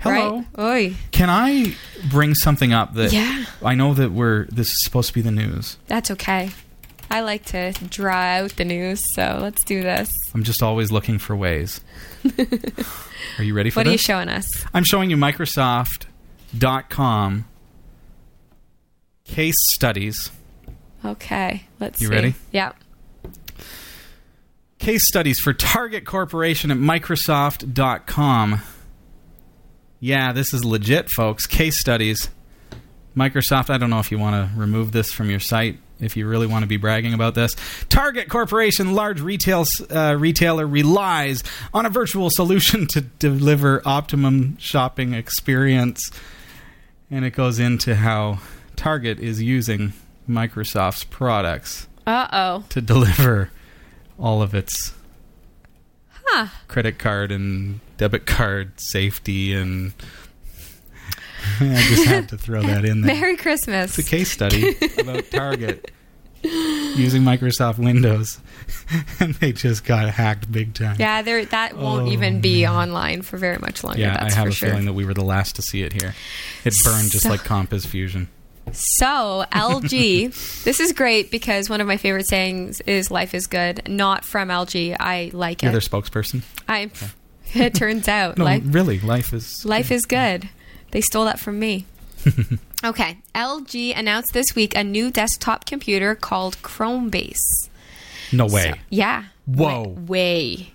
[0.00, 0.44] Hello.
[0.56, 0.58] Right?
[0.58, 1.74] Oy, Can I
[2.10, 3.44] bring something up that Yeah.
[3.62, 5.78] I know that we're this is supposed to be the news.
[5.86, 6.50] that's okay.
[7.10, 10.10] I like to draw out the news, so let's do this.
[10.34, 11.80] I'm just always looking for ways.
[13.38, 14.46] are you ready for What are you showing us?
[14.74, 17.44] I'm showing you Microsoft.com
[19.24, 20.30] case studies.
[21.04, 22.14] Okay, let's You see.
[22.14, 22.34] ready?
[22.52, 22.72] Yeah.
[24.78, 28.60] Case studies for Target Corporation at Microsoft.com.
[30.00, 31.46] Yeah, this is legit, folks.
[31.46, 32.28] Case studies.
[33.16, 36.26] Microsoft, I don't know if you want to remove this from your site if you
[36.26, 37.54] really want to be bragging about this.
[37.88, 45.14] Target Corporation, large retail uh, retailer, relies on a virtual solution to deliver optimum shopping
[45.14, 46.10] experience.
[47.10, 48.40] And it goes into how
[48.76, 49.92] Target is using
[50.28, 52.64] Microsoft's products Uh oh.
[52.70, 53.50] to deliver
[54.18, 54.94] all of its
[56.26, 56.48] Huh.
[56.68, 59.92] credit card and debit card safety and
[61.60, 63.14] I just had to throw that in there.
[63.14, 63.98] Merry Christmas.
[63.98, 65.90] It's a case study about Target
[66.42, 68.38] using Microsoft Windows
[69.20, 70.96] and they just got hacked big time.
[70.98, 74.00] Yeah, there that won't Oh, even be online for very much longer.
[74.00, 74.68] Yeah, that's I have for a sure.
[74.70, 76.14] feeling that we were the last to see it here.
[76.64, 78.28] It burned just So- like Compass Fusion.
[78.72, 83.88] So LG, this is great because one of my favorite sayings is "Life is good."
[83.88, 84.96] Not from LG.
[84.98, 86.42] I like You're their spokesperson?
[86.68, 86.90] I.
[87.56, 90.48] It turns out No, life really, life is life is good.
[90.90, 91.86] They stole that from me.
[92.84, 97.68] okay, LG announced this week a new desktop computer called Chrome Base.
[98.32, 98.70] no way.
[98.72, 99.24] So- yeah.
[99.46, 99.82] Whoa.
[99.82, 100.72] Way, way.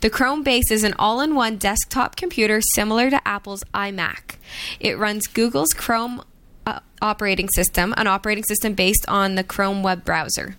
[0.00, 4.36] The Chrome Base is an all in one desktop computer similar to Apple's iMac.
[4.80, 6.22] It runs Google's Chrome
[6.66, 10.56] uh, operating system, an operating system based on the Chrome web browser.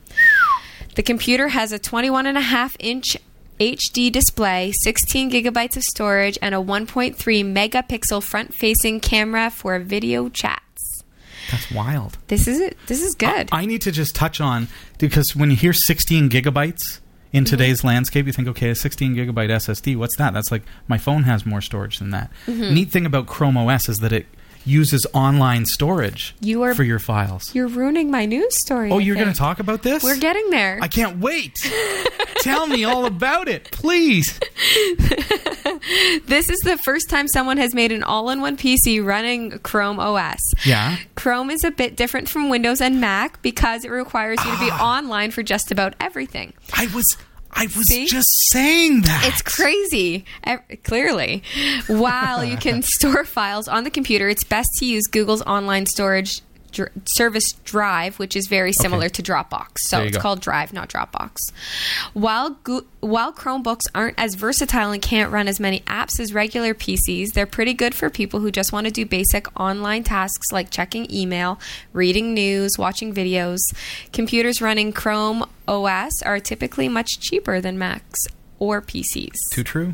[0.96, 3.18] The computer has a 21.5 inch
[3.60, 10.30] HD display, 16 gigabytes of storage, and a 1.3 megapixel front facing camera for video
[10.30, 11.04] chats.
[11.52, 12.18] That's wild.
[12.28, 12.78] This is it.
[12.88, 13.50] This is good.
[13.52, 17.00] I need to just touch on because when you hear 16 gigabytes
[17.32, 17.50] in Mm-hmm.
[17.52, 19.98] today's landscape, you think, okay, a 16 gigabyte SSD.
[19.98, 20.34] What's that?
[20.34, 22.32] That's like my phone has more storage than that.
[22.48, 22.74] Mm-hmm.
[22.74, 24.26] Neat thing about Chrome OS is that it
[24.66, 27.54] uses online storage You are- for your files.
[27.54, 28.92] You're ruining my news story.
[28.92, 30.04] Oh, I you're going to talk about this?
[30.04, 30.80] We're getting there.
[30.82, 31.56] I can't wait.
[32.42, 34.40] Tell me all about it, please.
[36.26, 40.00] This is the first time someone has made an all in one PC running Chrome
[40.00, 40.40] OS.
[40.66, 40.98] Yeah.
[41.16, 44.70] Chrome is a bit different from Windows and Mac because it requires you to be
[44.72, 44.98] Ah.
[44.98, 46.54] online for just about everything.
[46.74, 47.06] I was
[47.56, 48.06] I was See?
[48.06, 49.26] just saying that.
[49.28, 50.26] It's crazy,
[50.84, 51.42] clearly.
[51.88, 56.42] While you can store files on the computer, it's best to use Google's online storage
[56.76, 59.78] dr- service Drive, which is very similar to Dropbox.
[59.88, 60.22] So it's go.
[60.22, 61.52] called Drive, not Dropbox.
[62.14, 66.74] While Go- while Chromebooks aren't as versatile and can't run as many apps as regular
[66.74, 70.70] PCs, they're pretty good for people who just want to do basic online tasks like
[70.70, 71.60] checking email,
[71.94, 73.60] reading news, watching videos.
[74.12, 78.28] Computers running Chrome OS are typically much cheaper than Macs
[78.60, 79.36] or PCs.
[79.52, 79.94] Too true.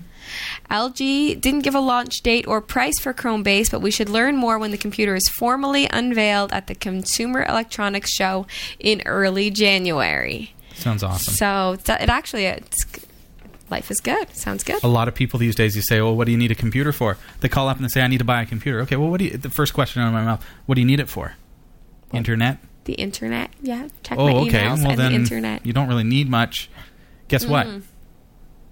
[0.70, 4.38] LG didn't give a launch date or price for Chrome Base, but we should learn
[4.38, 8.46] more when the computer is formally unveiled at the Consumer Electronics Show
[8.80, 10.54] in early January.
[10.76, 11.34] Sounds awesome.
[11.34, 12.86] So it actually it's
[13.70, 14.30] life is good.
[14.36, 14.84] Sounds good.
[14.84, 16.92] a lot of people these days you say well what do you need a computer
[16.92, 19.10] for they call up and they say i need to buy a computer okay well
[19.10, 21.08] what do you the first question out of my mouth what do you need it
[21.08, 21.36] for
[22.14, 23.88] internet The internet, yeah.
[24.04, 25.60] Check oh my okay emails well and then the internet.
[25.60, 25.68] Mm-hmm.
[25.68, 26.70] you don't really need much
[27.30, 27.66] guess what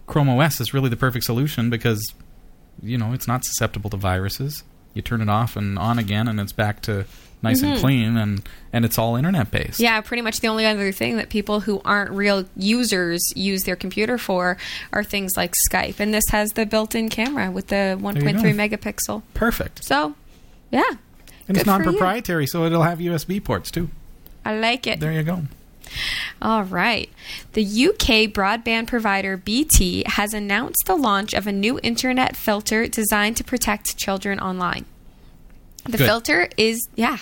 [0.09, 2.13] chrome os is really the perfect solution because
[2.81, 6.39] you know it's not susceptible to viruses you turn it off and on again and
[6.39, 7.05] it's back to
[7.41, 8.41] nice and clean and
[8.73, 9.83] and it's all internet based Mm-hmm.
[9.83, 13.75] Yeah, pretty much the only other thing that people who aren't real users use their
[13.77, 14.57] computer for
[14.91, 15.99] are things like Skype.
[16.01, 19.21] And this has the built in camera with the 1.3 megapixel.
[19.35, 20.15] perfect So,
[20.71, 20.83] yeah.
[20.89, 21.71] and it's Good you.
[21.71, 23.89] non-proprietary so it'll have usb ports too
[24.43, 24.99] I like it.
[24.99, 25.43] there you go
[26.41, 27.09] All right.
[27.53, 33.37] The UK broadband provider BT has announced the launch of a new internet filter designed
[33.37, 34.85] to protect children online.
[35.85, 36.05] The Good.
[36.05, 37.17] filter is, yeah,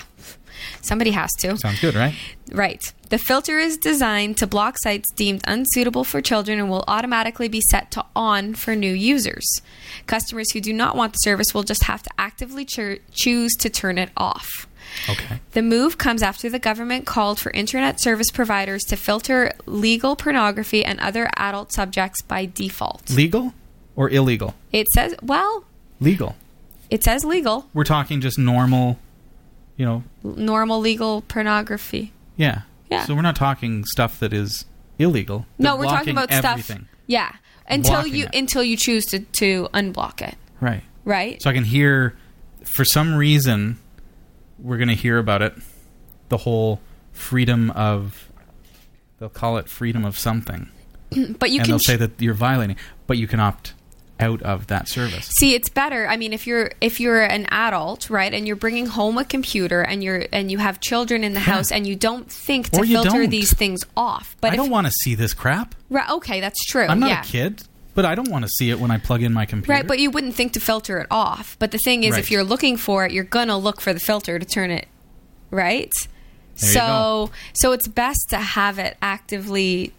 [0.81, 1.57] somebody has to.
[1.57, 2.15] sounds good right
[2.51, 2.91] Right.
[3.09, 7.61] The filter is designed to block sites deemed unsuitable for children and will automatically be
[7.61, 9.45] set to on for new users.
[10.07, 13.69] Customers who do not want the service will just have to actively cho- choose to
[13.69, 14.66] turn it off.
[15.09, 20.15] Okay The move comes after the government called for internet service providers to filter legal
[20.15, 23.09] pornography and other adult subjects by default.
[23.11, 23.53] legal
[23.95, 25.65] or illegal It says, well,
[25.99, 26.35] legal
[26.89, 27.67] it says legal.
[27.73, 28.97] we're talking just normal
[29.75, 32.11] you know, normal legal pornography.
[32.35, 32.61] yeah.
[32.89, 33.03] Yeah.
[33.05, 34.63] So we're not talking stuff that is
[34.97, 35.45] illegal.
[35.59, 36.77] No, They're we're talking about everything.
[36.77, 36.87] stuff.
[37.05, 37.31] Yeah,
[37.69, 38.35] until Blocking you it.
[38.35, 40.83] until you choose to to unblock it, Right.
[41.03, 41.41] right?
[41.41, 42.15] So I can hear,
[42.63, 43.77] for some reason,
[44.59, 45.53] we're going to hear about it.
[46.29, 46.81] The whole
[47.11, 48.29] freedom of,
[49.19, 50.69] they'll call it freedom of something,
[51.39, 53.73] but you and can they'll say that you're violating, but you can opt
[54.19, 55.27] out of that service.
[55.37, 56.07] See, it's better.
[56.07, 59.81] I mean, if you're if you're an adult, right, and you're bringing home a computer
[59.81, 63.09] and you're and you have children in the house and you don't think to filter
[63.09, 63.29] don't.
[63.29, 64.35] these things off.
[64.41, 65.75] But I if, don't want to see this crap.
[65.89, 66.85] right, okay, that's true.
[66.85, 67.21] I'm not yeah.
[67.21, 67.63] a kid,
[67.97, 69.73] but I don't want to see it when I plug in my computer.
[69.73, 71.57] Right, but you wouldn't think to filter it off.
[71.57, 72.19] But the thing is, Right.
[72.19, 74.87] if you're looking for it, you're gonna look for the filter to turn it
[75.49, 75.91] right.
[76.59, 79.93] There so, so it's best to have it actively,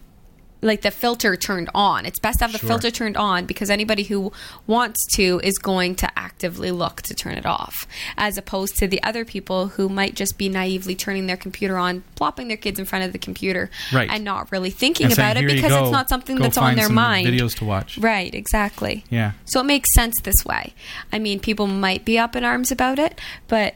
[0.61, 2.05] like the filter turned on.
[2.05, 2.67] It's best to have the Sure.
[2.69, 4.31] filter turned on because anybody who
[4.67, 7.87] wants to is going to actively look to turn it off,
[8.17, 12.03] as opposed to the other people who might just be naively turning their computer on,
[12.15, 14.09] plopping their kids in front of the computer, Right.
[14.11, 15.83] and not really thinking And saying, about it because go.
[15.83, 17.27] it's not something that's on their some mind.
[17.27, 17.97] Videos to watch.
[17.97, 19.05] Right, exactly.
[19.09, 19.31] Yeah.
[19.45, 20.73] So it makes sense this way.
[21.13, 23.75] I mean, people might be up in arms about it, but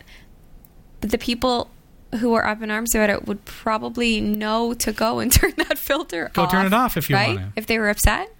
[1.00, 1.70] the people
[2.20, 5.78] who are up in arms about it would probably know to go and turn that
[5.78, 6.52] filter Go off.
[6.52, 7.36] Go turn it off if you right?
[7.36, 7.52] want to.
[7.56, 8.32] If they were upset,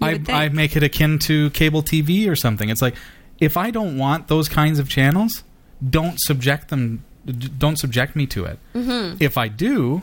[0.00, 0.20] I.
[0.28, 2.68] I make it akin to cable TV or something.
[2.68, 2.94] It's like
[3.38, 5.42] if I don't want those kinds of channels,
[5.88, 7.04] don't subject them.
[7.26, 8.58] Don't subject me to it.
[8.74, 9.16] Mm-hmm.
[9.20, 10.02] If I do,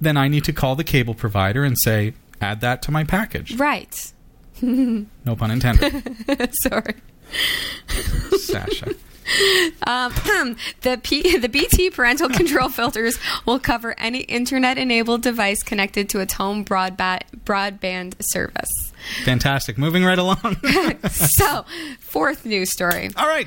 [0.00, 3.54] then I need to call the cable provider and say, add that to my package.
[3.56, 4.12] right.
[4.62, 6.50] No pun intended.
[6.62, 6.94] Sorry.
[8.38, 8.94] Sasha.
[9.86, 10.12] Um,
[10.82, 16.34] the P- the BT parental control filters will cover any internet-enabled device connected to its
[16.34, 18.92] home broadband broadband service.
[19.24, 19.78] Fantastic.
[19.78, 20.56] Moving right along.
[21.10, 21.64] so,
[22.00, 23.10] fourth news story.
[23.16, 23.46] All right.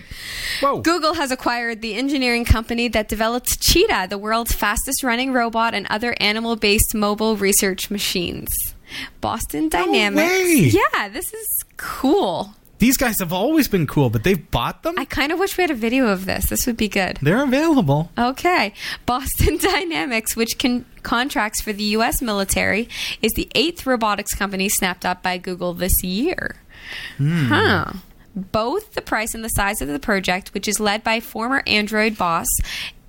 [0.61, 0.81] Whoa.
[0.81, 5.85] Google has acquired the engineering company that developed Cheetah, the world's fastest running robot, and
[5.89, 8.49] other animal based mobile research machines.
[9.21, 10.31] Boston Dynamics.
[10.31, 10.71] way.
[10.71, 12.55] Yeah, this is cool.
[12.79, 14.95] These guys have always been cool, but they've bought them.
[14.97, 16.45] I kind of wish we had a video of this.
[16.45, 17.19] This would be good.
[17.21, 18.09] They're available.
[18.17, 18.73] Okay.
[19.05, 22.21] Boston Dynamics, which can contracts for the U.S.
[22.21, 22.87] military,
[23.21, 26.55] is the eighth robotics company snapped up by Google this year.
[27.17, 27.45] Hmm.
[27.47, 27.85] Huh.
[28.33, 32.17] Both the price and the size of the project, which is led by former Android
[32.17, 32.47] boss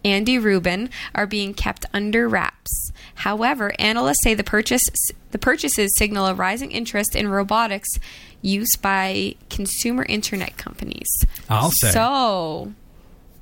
[0.04, 2.90] Andy Rubin, are being kept under wraps.
[3.14, 4.82] However, analysts say the purchase
[5.30, 7.88] the purchases signal a rising interest in robotics
[8.42, 11.08] use by consumer internet companies.
[11.48, 11.90] I'll say.
[11.90, 12.72] So,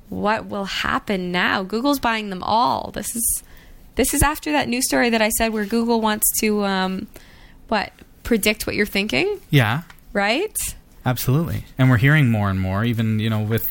[0.09, 1.63] what will happen now?
[1.63, 2.91] Google's buying them all.
[2.93, 3.43] This is
[3.95, 7.07] this is after that news story that I said where Google wants to um,
[7.67, 7.91] what
[8.23, 9.81] predict what you're thinking, Yeah,
[10.13, 10.55] right?
[11.05, 11.65] absolutely.
[11.77, 13.67] And we're hearing more and more, even you know, with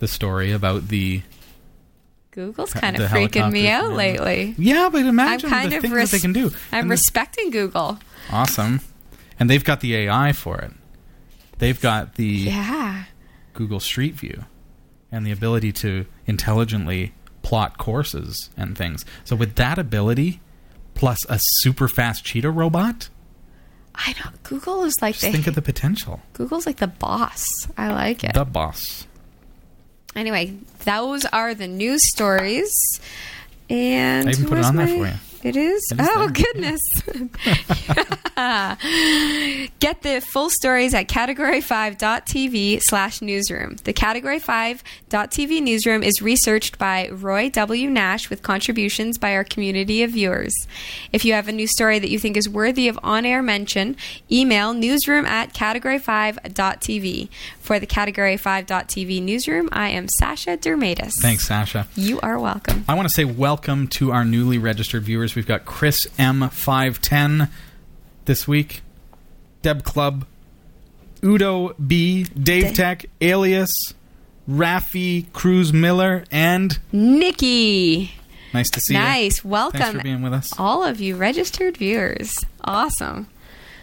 [0.00, 1.22] the story about the.
[2.32, 4.54] Google's kind of freaking me out lately.
[4.56, 6.46] Yeah, but I'm imagine kind the of things res- that they can do.
[6.70, 7.98] I'm And this- respecting Google.
[8.30, 8.80] awesome,
[9.40, 10.72] and they've got the AI for it.
[11.58, 13.04] They've got the Yeah.
[13.54, 14.44] Google Street View
[15.10, 17.12] and the ability to intelligently
[17.42, 19.04] plot courses and things.
[19.24, 20.40] So with that ability,
[20.94, 23.08] plus a super fast cheetah robot,
[23.94, 26.20] I know Google is like just the think of the potential.
[26.32, 27.66] Google's like the boss.
[27.76, 28.34] I like it.
[28.34, 29.06] The boss.
[30.14, 32.72] Anyway, those are the news stories.
[33.68, 35.12] And I even put it on there for you.
[35.42, 35.82] It is?
[35.90, 36.44] It is oh, there.
[36.44, 36.80] goodness.
[39.80, 43.76] Get the full stories at category5.tv slash newsroom.
[43.84, 47.88] The category5.tv newsroom is researched by Roy W.
[47.88, 50.54] Nash with contributions by our community of viewers.
[51.12, 53.96] If you have a news story that you think is worthy of on air mention,
[54.30, 57.28] email newsroom at category5.tv.
[57.60, 61.12] For the category5.tv newsroom, I am Sasha Dirmeitis.
[61.20, 61.86] Thanks, Sasha.
[61.94, 62.84] You are welcome.
[62.88, 65.29] I want to say welcome to our newly registered viewers.
[65.36, 67.48] We've got Chris M510
[68.24, 68.82] this week,
[69.62, 70.26] Deb Club,
[71.24, 73.70] Udo B, Dave Da- Tech, Alias,
[74.48, 78.12] Rafi, Cruz Miller, and Nikki.
[78.52, 79.00] nice to see you.
[79.00, 79.44] Nice.
[79.44, 79.80] Welcome.
[79.80, 80.52] Thanks for being with us.
[80.58, 82.44] all of you registered viewers.
[82.64, 83.28] Awesome.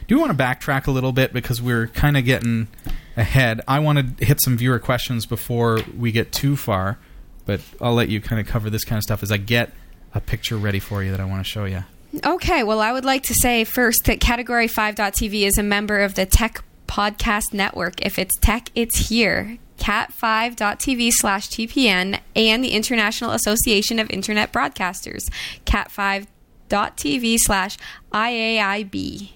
[0.08, 2.68] Do you want to backtrack a little bit because we're kind of getting
[3.18, 3.62] ahead?
[3.68, 6.98] I want to hit some viewer questions before we get too far,
[7.46, 9.72] but I'll let you kind of cover this kind of stuff as I get
[10.14, 11.84] a picture ready for you that I want to show you.
[12.26, 16.16] Okay, well, I would like to say first that Category 5.tv is a member of
[16.16, 18.02] the Tech Podcast Network.
[18.06, 19.58] If it's tech, it's here.
[19.78, 25.30] cat5.tv slash TPN and the International Association of Internet Broadcasters.
[25.66, 27.78] cat5.tv slash
[28.12, 29.32] IAIB.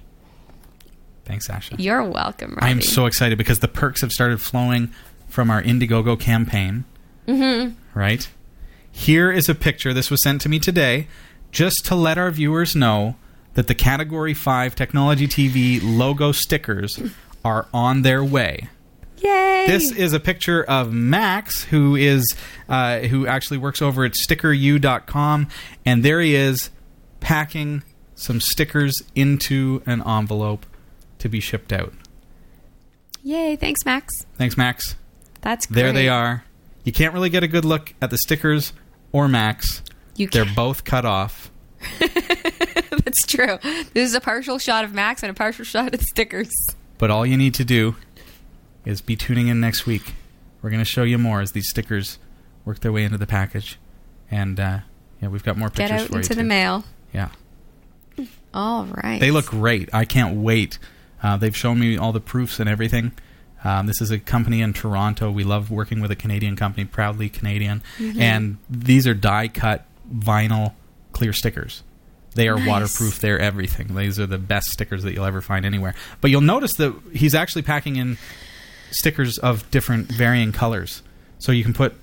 [1.26, 1.76] Thanks, Sasha.
[1.78, 2.66] You're welcome, Robbie.
[2.66, 4.92] I am so excited because the perks have started flowing
[5.28, 6.86] from our Indiegogo campaign.
[7.28, 7.76] Mm-hmm.
[7.98, 8.28] Right?
[8.92, 9.94] Here is a picture.
[9.94, 11.08] This was sent to me today,
[11.52, 13.16] just to let our viewers know
[13.54, 17.02] that the Category Five Technology TV logo stickers
[17.44, 18.70] are on their way.
[19.18, 19.66] Yay!
[19.68, 22.36] This is a picture of Max, who is
[22.68, 25.48] uh, who actually works over at stickeryou.com,
[25.86, 26.72] and there he is
[27.20, 27.84] packing
[28.16, 30.66] some stickers into an envelope
[31.20, 31.94] to be shipped out.
[33.24, 33.56] Yay!
[33.56, 34.26] Thanks, Max.
[34.38, 34.96] Thanks, Max.
[35.42, 35.76] That's great.
[35.76, 36.44] There they are.
[36.84, 38.74] You can't really get a good look at the stickers
[39.12, 39.84] or Max.
[40.16, 41.52] You They're can- both cut off.
[42.00, 43.58] That's true.
[43.94, 46.52] This is a partial shot of Max and a partial shot of the stickers.
[46.98, 47.96] But all you need to do
[48.86, 50.14] is be tuning in next week.
[50.62, 52.20] We're going to show you more as these stickers
[52.66, 53.80] work their way into the package.
[54.30, 54.80] And uh,
[55.22, 56.20] yeah, we've got more pictures Get out for you.
[56.20, 56.48] into the too.
[56.48, 56.84] mail.
[57.14, 57.30] Yeah.
[58.54, 59.20] All right.
[59.20, 59.90] They look great.
[59.94, 60.78] I can't wait.
[61.24, 63.12] Uh, they've shown me all the proofs and everything.
[63.64, 65.30] Um, this is a company in Toronto.
[65.32, 67.84] We love working with a Canadian company, proudly Canadian.
[68.18, 70.74] And these are die cut vinyl
[71.12, 71.84] clear stickers.
[72.34, 72.68] They are Nice.
[72.68, 73.20] waterproof.
[73.20, 73.96] They're everything.
[73.96, 75.94] These are the best stickers that you'll ever find anywhere.
[76.22, 78.18] But you'll notice that he's actually packing in
[78.90, 81.04] stickers of different varying colors.
[81.40, 81.94] So you can put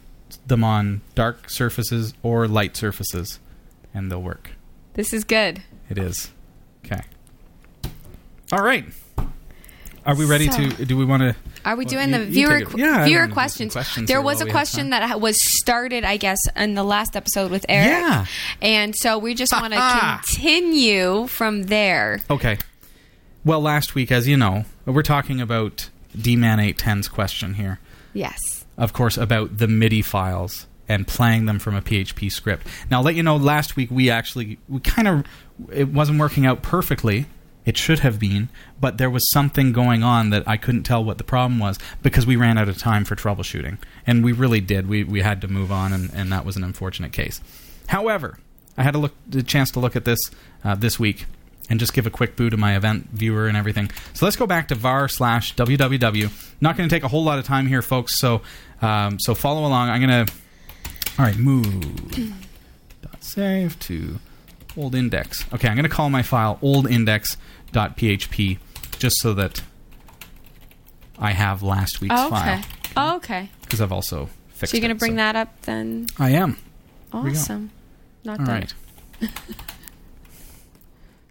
[0.46, 3.40] them on dark surfaces or light surfaces,
[3.94, 4.50] and they'll work.
[4.94, 5.62] This is good.
[5.88, 6.30] It is.
[6.84, 7.02] Okay.
[8.52, 8.84] All right.
[10.07, 10.84] Are we ready So- to?
[10.86, 11.36] Do we want to?
[11.64, 13.72] Are we Well, doing you- the viewer qu- Yeah, viewer questions?
[13.72, 17.66] questions There was a question that was started, I guess, in the last episode with
[17.68, 17.88] Eric.
[17.88, 18.24] Yeah.
[18.62, 22.20] And so we just want to continue from there.
[22.30, 22.59] Okay.
[23.44, 25.88] Well, last week, as you know, we're talking about
[26.20, 27.78] D-Man 810's question here.
[28.14, 28.64] Yes.
[28.76, 32.66] Of course, about the MIDI files and playing them from a PHP script.
[32.90, 33.36] Now, I'll let you know.
[33.36, 35.24] Last week, we actually we kind of
[35.72, 37.26] it wasn't working out perfectly.
[37.69, 38.49] It should have been,
[38.81, 42.27] but there was something going on that I couldn't tell what the problem was because
[42.27, 44.89] we ran out of time for troubleshooting, and we really did.
[44.89, 47.43] We we had to move on, and, and that was an unfortunate case.
[47.89, 48.39] However,
[48.79, 50.19] I had a look the chance to look at this
[50.64, 51.27] uh, this week
[51.69, 53.91] and just give a quick boo to my event viewer and everything.
[54.14, 56.53] So let's go back to var slash www.
[56.62, 58.19] Not going to take a whole lot of time here, folks.
[58.19, 58.41] So
[58.81, 59.91] um, so follow along.
[59.91, 60.33] I'm going to
[61.19, 62.12] all right move
[63.03, 64.21] dot save to
[64.79, 65.45] old index.
[65.53, 66.59] Okay, I'm going to call my file
[67.73, 68.59] oldindex.php
[68.99, 69.62] just so that
[71.19, 72.69] I have last week's Oh, file okay.
[72.97, 73.51] Oh, okay.
[73.62, 74.73] because I've also fixed.
[74.73, 76.07] So you're going to bring that up then?
[76.19, 76.57] I am.
[77.12, 77.71] Awesome.
[78.25, 78.55] Not All done.
[78.55, 78.75] right.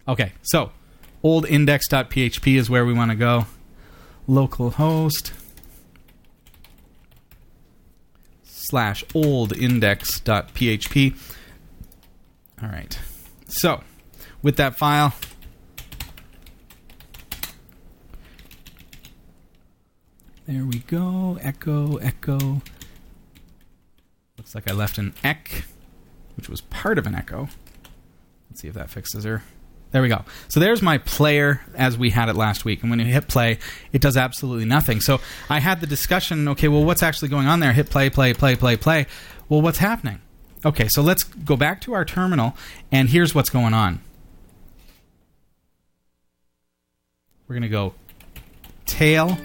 [0.08, 0.70] okay, so
[1.24, 3.46] oldindex.php is where we want to go.
[4.28, 5.32] Localhost
[8.44, 11.16] slash oldindex.php.
[12.62, 12.98] All right.
[13.46, 13.82] So,
[14.42, 15.14] with that file,
[20.48, 21.38] there we go.
[21.42, 22.62] Echo, echo.
[24.36, 25.64] Looks like I left an ec
[26.38, 27.48] which was part of an echo.
[28.48, 29.42] Let's see if that fixes her.
[29.90, 30.24] There we go.
[30.46, 32.82] So there's my player as we had it last week.
[32.82, 33.58] And when you hit play,
[33.92, 35.00] it does absolutely nothing.
[35.00, 35.20] So
[35.50, 37.72] I had the discussion okay, well, what's actually going on there?
[37.72, 39.06] Hit play, play, play, play, play.
[39.48, 40.20] Well, what's happening?
[40.64, 42.56] Okay, so let's go back to our terminal,
[42.92, 44.00] and here's what's going on.
[47.48, 47.94] We're going to go
[48.86, 49.38] tail.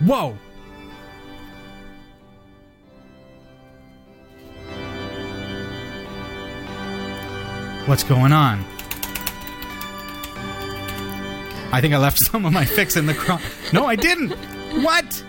[0.00, 0.36] Whoa!
[7.86, 8.64] What's going on?
[11.72, 13.38] I think I left some of my fix in the cro-
[13.72, 14.30] No, I didn't.
[14.82, 15.24] What?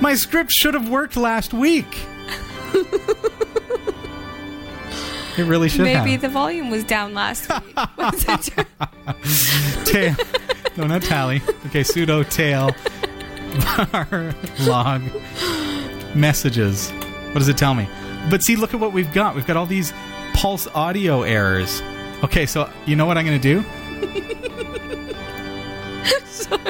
[0.00, 1.86] my script should have worked last week.
[5.38, 6.20] It really should Maybe have.
[6.20, 7.76] the volume was down last week.
[9.84, 10.16] Tail.
[10.76, 11.36] No, not tally.
[11.66, 12.70] Okay, sudo tail
[13.86, 14.34] var
[14.66, 15.02] log
[16.14, 16.90] messages.
[16.90, 17.88] What does it tell me?
[18.30, 19.36] But see, look at what we've got.
[19.36, 19.92] We've got all these
[20.34, 21.80] pulse audio errors.
[22.24, 23.62] Okay, so you know what I'm going to do?
[26.26, 26.60] Sorry.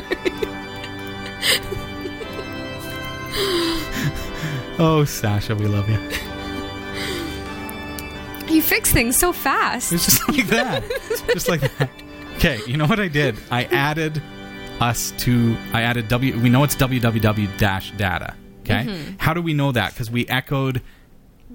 [4.79, 5.99] oh, Sasha, we love you.
[8.51, 9.93] You fix things so fast.
[9.93, 10.85] It's just like that.
[11.33, 11.91] just like that.
[12.37, 13.37] Okay, you know what I did?
[13.51, 14.23] I added
[14.81, 15.57] us to.
[15.73, 16.39] I added W.
[16.39, 18.35] We know it's www dash data.
[18.61, 18.85] Okay.
[18.85, 19.15] Mm-hmm.
[19.19, 19.93] How do we know that?
[19.93, 20.83] Because we echoed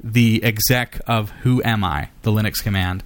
[0.04, 3.04] the exec of who am I, the Linux command,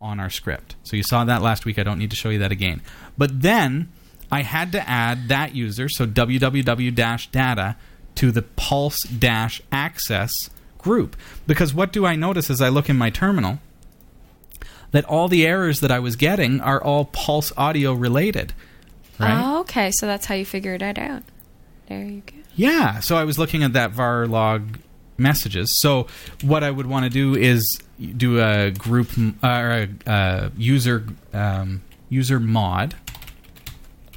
[0.00, 0.76] on our script.
[0.82, 1.78] So you saw that last week.
[1.78, 2.82] I don't need to show you that again.
[3.16, 3.90] But then
[4.30, 7.76] I had to add that user, so www dash data,
[8.16, 10.50] to the pulse dash access
[10.86, 11.16] group.
[11.46, 13.58] Because what do I notice as I look in my terminal?
[14.92, 18.52] That all the errors that I was getting are all pulse audio related.
[19.18, 19.42] right?
[19.42, 21.22] Oh, okay, so that's how you figured it out.
[21.88, 22.34] There you go.
[22.54, 23.00] Yeah.
[23.00, 24.78] So I was looking at that var log
[25.18, 25.80] messages.
[25.80, 26.06] So
[26.42, 27.62] what I would want to do is
[28.16, 32.94] do a group uh, or a uh, user um, user mod,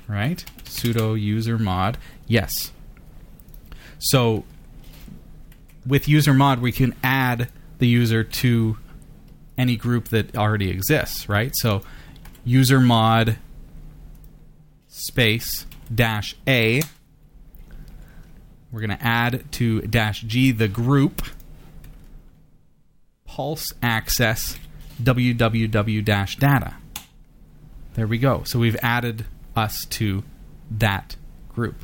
[0.07, 0.43] right?
[0.65, 1.97] Sudo user mod.
[2.27, 2.71] Yes.
[3.99, 4.45] So
[5.89, 8.77] with user mod, we can add the user to
[9.57, 11.51] any group that already exists, right?
[11.55, 11.81] So
[12.45, 13.37] user mod
[14.87, 16.81] space dash a
[18.71, 21.23] we're going to add to dash G the group
[23.25, 24.59] pulse access
[25.01, 26.75] www dash data.
[27.95, 28.43] There we go.
[28.43, 29.25] So we've added
[29.55, 30.23] us to
[30.69, 31.15] that
[31.49, 31.83] group.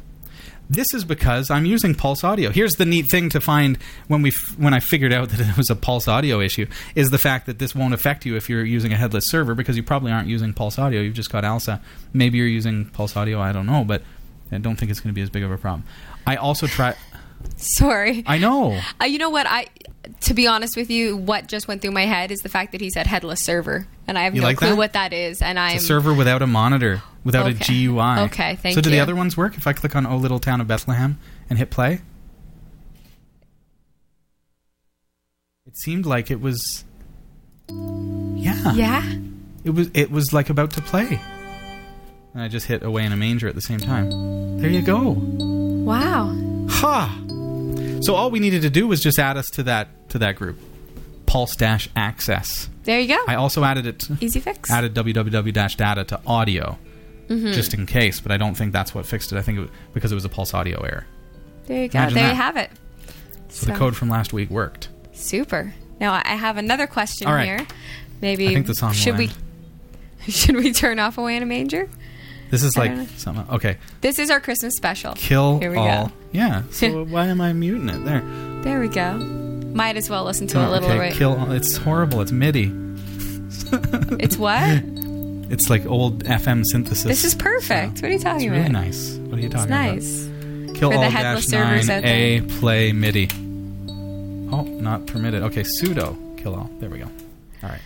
[0.70, 2.49] This is because I'm using Pulse Audio.
[2.49, 5.57] Here's the neat thing to find when we f- when I figured out that it
[5.57, 8.66] was a Pulse Audio issue is the fact that this won't affect you if you're
[8.66, 11.01] using a headless server because you probably aren't using Pulse Audio.
[11.01, 11.82] You've just got ALSA.
[12.13, 13.39] Maybe you're using Pulse Audio.
[13.39, 14.01] I don't know, but
[14.51, 15.84] I don't think it's going to be as big of a problem.
[16.26, 16.95] I also try.
[17.57, 18.24] Sorry.
[18.26, 18.82] I know.
[18.99, 19.45] Uh, you know what?
[19.47, 19.68] I,
[20.22, 22.82] to be honest with you, what just went through my head is the fact that
[22.82, 24.78] he said headless server, and I have You no like clue that?
[24.78, 25.41] what that is.
[25.43, 27.84] And a server without a monitor, without Okay.
[27.84, 28.19] a GUI.
[28.28, 29.57] Okay, thank So do the other ones work?
[29.57, 31.19] If I click on "Oh Little Town of Bethlehem"
[31.49, 31.99] and hit play,
[35.65, 36.86] it seemed like it was.
[37.69, 38.73] Yeah.
[38.73, 39.13] yeah.
[39.63, 39.89] It was.
[39.93, 41.19] It was like about to play.
[42.34, 44.59] And I just hit "Away in a Manger" at the same time.
[44.61, 45.11] There you go.
[45.19, 46.36] Wow.
[46.69, 47.21] Ha.
[48.01, 50.59] So all we needed to do was just add us to that to that group.
[51.26, 52.69] Pulse dash access.
[52.84, 53.23] There you go.
[53.28, 53.99] I also added it.
[54.01, 54.69] To, Easy fix.
[54.69, 56.78] added www dash data to audio
[57.28, 57.53] Mm-hmm.
[57.53, 59.38] just in case, but I don't think that's what fixed it.
[59.38, 61.05] I think it was because it was a pulse audio error.
[61.65, 61.97] There you go.
[61.99, 62.30] Imagine there that.
[62.30, 62.69] you have it.
[63.49, 64.89] So, the code from last week worked.
[65.13, 65.73] Super.
[65.99, 67.45] Now I have another question right.
[67.45, 67.67] here.
[68.21, 69.32] Maybe I think the song should we
[70.28, 71.89] should we turn off away in a manger?
[72.51, 73.45] This is I like something.
[73.55, 75.13] Okay, This is our Christmas special.
[75.15, 76.07] kill Here we all.
[76.07, 76.13] go.
[76.32, 76.61] Yeah.
[76.71, 78.21] So why am I muting it there?
[78.61, 79.13] There we go.
[79.17, 81.17] Might as well listen to a Oh, little okay, bit.
[81.17, 81.51] kill all.
[81.51, 82.21] It's horrible.
[82.21, 82.71] It's MIDI.
[84.19, 84.84] It's what?
[85.49, 87.03] It's like old FM synthesis.
[87.03, 87.95] This is perfect.
[87.95, 88.71] What are you It's talking really about?
[88.71, 89.15] nice.
[89.17, 90.25] What are you It's talking nice.
[90.25, 90.35] about?
[90.35, 90.79] Nice.
[90.79, 93.29] Kill For the all headless dash servers nine a play MIDI.
[94.51, 95.43] Oh, not permitted.
[95.43, 96.69] Okay, sudo kill all.
[96.79, 97.05] There we go.
[97.63, 97.79] All right,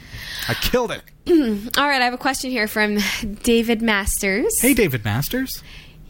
[0.47, 1.01] I killed it.
[1.77, 2.97] All right, I have a question here from
[3.43, 4.59] David Masters.
[4.59, 5.61] Hey, David Masters.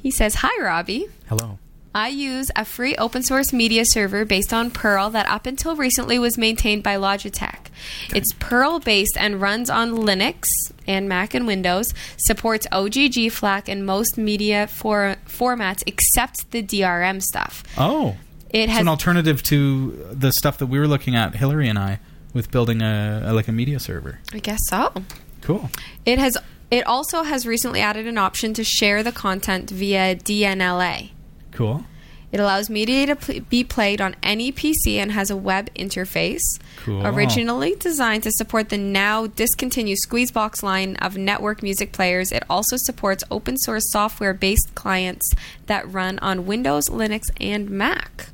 [0.01, 1.07] He says, "Hi, Robbie.
[1.27, 1.59] Hello.
[1.93, 6.19] I use a free open source media server based on Perl that up until recently
[6.19, 7.67] was maintained by Logitech.
[8.13, 10.43] It's Perl based and runs on Linux
[10.87, 17.21] and Mac and Windows, supports OGG, FLAC, and most media for- formats except the DRM
[17.23, 17.63] stuff.
[17.77, 18.17] Oh,
[18.51, 21.79] It it's has an alternative to the stuff that we were looking at, Hillary and
[21.79, 21.99] I,
[22.33, 24.19] with building a, a like a media server.
[24.31, 24.93] I guess so.
[25.41, 25.71] Cool.
[26.05, 26.37] It has
[26.69, 31.09] it also has recently added an option to share the content via DNLA.
[31.51, 31.85] Cool.
[32.31, 36.59] It allows media to pl- be played on any PC and has a web interface.
[36.83, 37.05] Cool.
[37.07, 42.75] Originally designed to support the now discontinued Squeezebox line of network music players, it also
[42.77, 45.31] supports open source software based clients
[45.65, 48.29] that run on Windows, Linux, and Mac.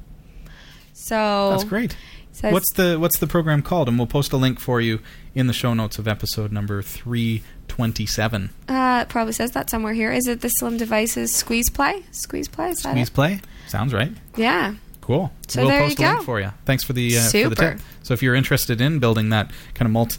[0.93, 1.95] So That's great.
[2.33, 3.87] says- what's the what's the program called?
[3.87, 4.99] And we'll post a link for you
[5.33, 7.43] in the show notes of episode number three
[7.75, 8.51] twenty seven.
[8.69, 10.11] Uh, it probably says that somewhere here.
[10.13, 12.03] Is it the Slim Devices Squeeze Play?
[12.11, 12.69] Squeeze Play?
[12.69, 13.13] Is that Squeeze it?
[13.13, 13.41] play.
[13.67, 14.11] Sounds right.
[14.37, 14.75] Yeah.
[15.01, 15.31] Cool.
[15.47, 16.13] So we'll there post you a go.
[16.13, 16.51] link for you.
[16.65, 17.55] Thanks for the uh, for the Super.
[17.55, 17.79] tip.
[18.03, 20.17] So if you're interested in building that kind of multi,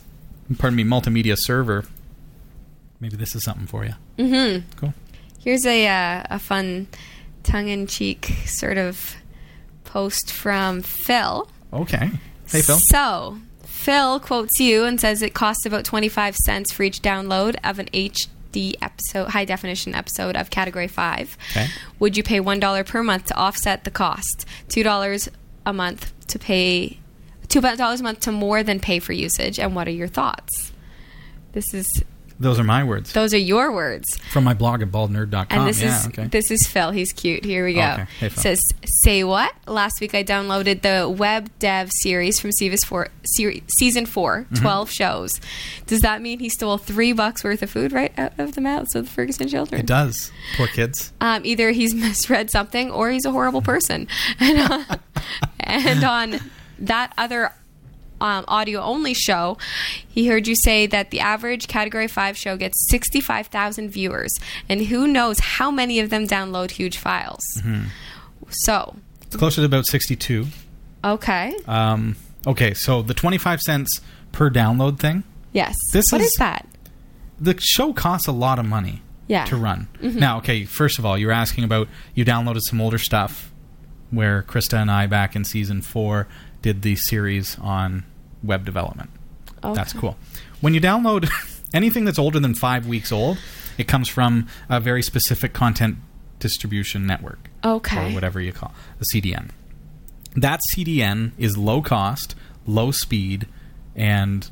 [0.59, 1.85] pardon me, multimedia server,
[3.01, 3.95] maybe this is something for you.
[4.19, 4.69] Mm-hmm.
[4.77, 4.95] Cool.
[5.43, 6.89] Here's a uh, a fun
[7.43, 9.17] tongue-in-cheek sort of
[9.85, 11.49] post from Phil.
[11.73, 12.11] Okay.
[12.49, 12.79] Hey Phil.
[12.91, 17.79] So Phil quotes you and says it costs about 25 cents for each download of
[17.79, 21.37] an HD episode, high definition episode of Category 5.
[21.51, 21.67] Okay.
[21.99, 24.47] Would you pay $1 per month to offset the cost?
[24.69, 25.29] $2
[25.67, 26.99] a month to pay
[27.49, 30.73] $2 a month to more than pay for usage and what are your thoughts?
[31.53, 31.89] This is
[32.39, 34.19] Those are my words those are your words.
[34.31, 35.47] from my blog at baldnerd.com.
[35.51, 35.99] And this yeah.
[36.01, 36.27] is okay.
[36.27, 36.91] this is Phil.
[36.91, 37.45] He's cute.
[37.45, 37.81] Here we go.
[37.81, 38.07] Okay.
[38.21, 38.43] Hey, Phil.
[38.43, 39.55] Says say what?
[39.67, 44.55] Last week I downloaded the web dev series from Season four, seri- season 4 Mm-hmm.
[44.63, 45.41] 12 shows.
[45.87, 48.95] Does that mean he stole three bucks worth of food right out of the mouths
[48.95, 49.81] of the Ferguson children?
[49.81, 50.31] it does.
[50.57, 51.13] Poor kids.
[51.21, 54.09] Um, either he's misread something or he's a horrible person.
[54.39, 54.97] And, uh,
[55.61, 56.41] and on
[56.79, 57.53] that other
[58.21, 59.59] um, audio only show,
[60.09, 64.33] he heard you say that the average Category 5 show gets 65,000 viewers.
[64.69, 67.43] And who knows how many of them download huge files.
[68.51, 70.47] So, It's closer to about sixty-two.
[71.05, 71.55] okay.
[71.67, 74.01] Um, okay, so the twenty-five cents
[74.33, 75.25] per download thing.
[75.53, 75.75] Yes.
[75.93, 76.67] This What is- is that?
[77.41, 79.03] The show costs a lot of money.
[79.29, 79.45] Yeah.
[79.47, 79.89] to run.
[80.01, 83.51] Now, okay, first of all, you were asking about you downloaded some older stuff
[84.13, 86.29] where Krista and I back in season four
[86.67, 88.03] did the series on
[88.43, 89.09] web development.
[89.63, 90.17] That's cool.
[90.61, 91.29] When you download
[91.73, 93.39] anything that's older than five weeks old,
[93.79, 95.99] it comes from a very specific content
[96.41, 98.11] distribution network Okay.
[98.11, 99.51] or whatever you call the CDN.
[100.35, 102.35] That CDN is low cost,
[102.67, 103.47] low speed,
[103.95, 104.51] and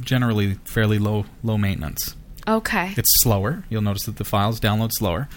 [0.00, 2.16] generally fairly low low maintenance.
[2.48, 2.92] Okay.
[2.96, 3.62] It's slower.
[3.70, 5.28] You'll notice that the files download slower.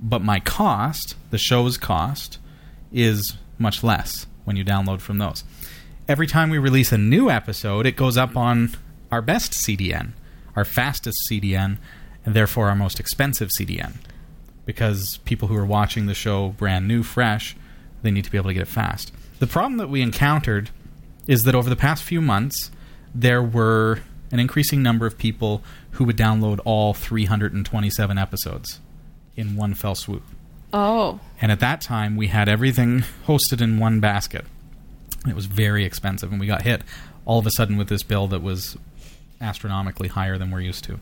[0.00, 2.38] But my cost, the show's cost,
[2.90, 5.44] is much less when you download from those.
[6.08, 8.70] Every time we release a new episode, it goes up on
[9.10, 10.12] our best CDN,
[10.56, 11.78] our fastest CDN,
[12.24, 13.94] and therefore our most expensive CDN.
[14.64, 17.56] Because people who are watching the show brand new, fresh,
[18.02, 19.12] they need to be able to get it fast.
[19.38, 20.70] The problem that we encountered
[21.26, 22.70] is that over the past few months,
[23.14, 25.62] there were an increasing number of people
[25.92, 28.80] who would download all 327 episodes
[29.36, 30.22] in one fell swoop.
[30.72, 31.20] Oh.
[31.40, 34.44] And at that time, we had everything hosted in one basket.
[35.28, 36.82] It was very expensive, and we got hit
[37.24, 38.76] all of a sudden with this bill that was
[39.40, 40.98] astronomically higher than we're used to.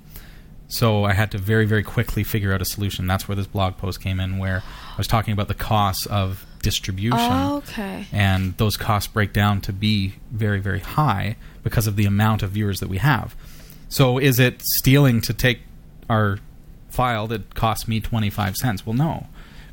[0.68, 3.06] So I had to very, very quickly figure out a solution.
[3.06, 4.62] That's where this blog post came in, where
[4.92, 8.06] I was talking about the costs of distribution oh, Okay.
[8.12, 12.50] and those costs break down to be very very high because of the amount of
[12.50, 13.34] viewers that we have
[13.88, 15.60] so is it stealing to take
[16.10, 16.38] our
[16.90, 19.26] file that costs me 25 cents well no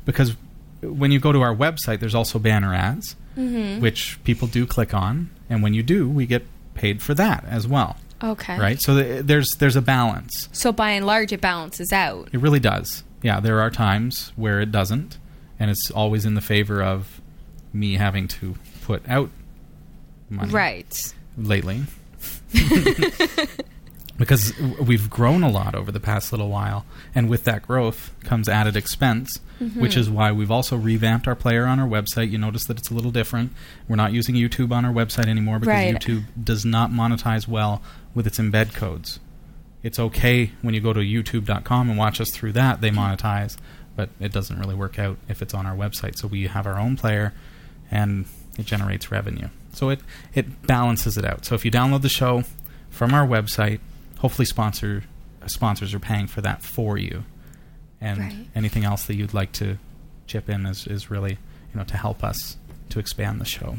[0.08, 0.34] because
[0.80, 3.80] when you go to our website there's also banner ads mm-hmm.
[3.80, 6.42] which people do click on and when you do we get
[6.74, 8.58] paid for that as well Okay.
[8.58, 12.28] right so th- there's there's a balance So by and large, it balances out.
[12.32, 13.04] it really does.
[13.22, 15.18] Yeah, there are times where it doesn't,
[15.60, 17.20] and it's always in the favor of
[17.72, 19.30] me having to put out
[20.30, 21.14] money Right.
[21.36, 21.82] lately.
[24.16, 26.84] because we've grown a lot over the past little while,
[27.14, 29.80] and with that growth comes added expense, Mm-hmm.
[29.80, 32.30] which is why we've also revamped our player on our website.
[32.30, 33.52] You notice that it's a little different.
[33.88, 35.94] We're not using YouTube on our website anymore because Right.
[35.94, 37.82] YouTube does not monetize well
[38.14, 39.18] with its embed codes.
[39.82, 43.56] It's okay when you go to youtube.com and watch us through that, they monetize,
[43.96, 46.16] but it doesn't really work out if it's on our website.
[46.16, 47.32] So we have our own player
[47.90, 48.26] and
[48.58, 49.48] it generates revenue.
[49.72, 50.00] So it,
[50.34, 51.44] it balances it out.
[51.44, 52.44] So if you download the show
[52.90, 53.80] from our website,
[54.18, 55.04] hopefully sponsor
[55.46, 57.24] sponsors are paying for that for you.
[58.00, 58.46] And Right.
[58.54, 59.78] anything else that you'd like to
[60.26, 62.56] chip in is, is really, you know, to help us
[62.90, 63.78] to expand the show,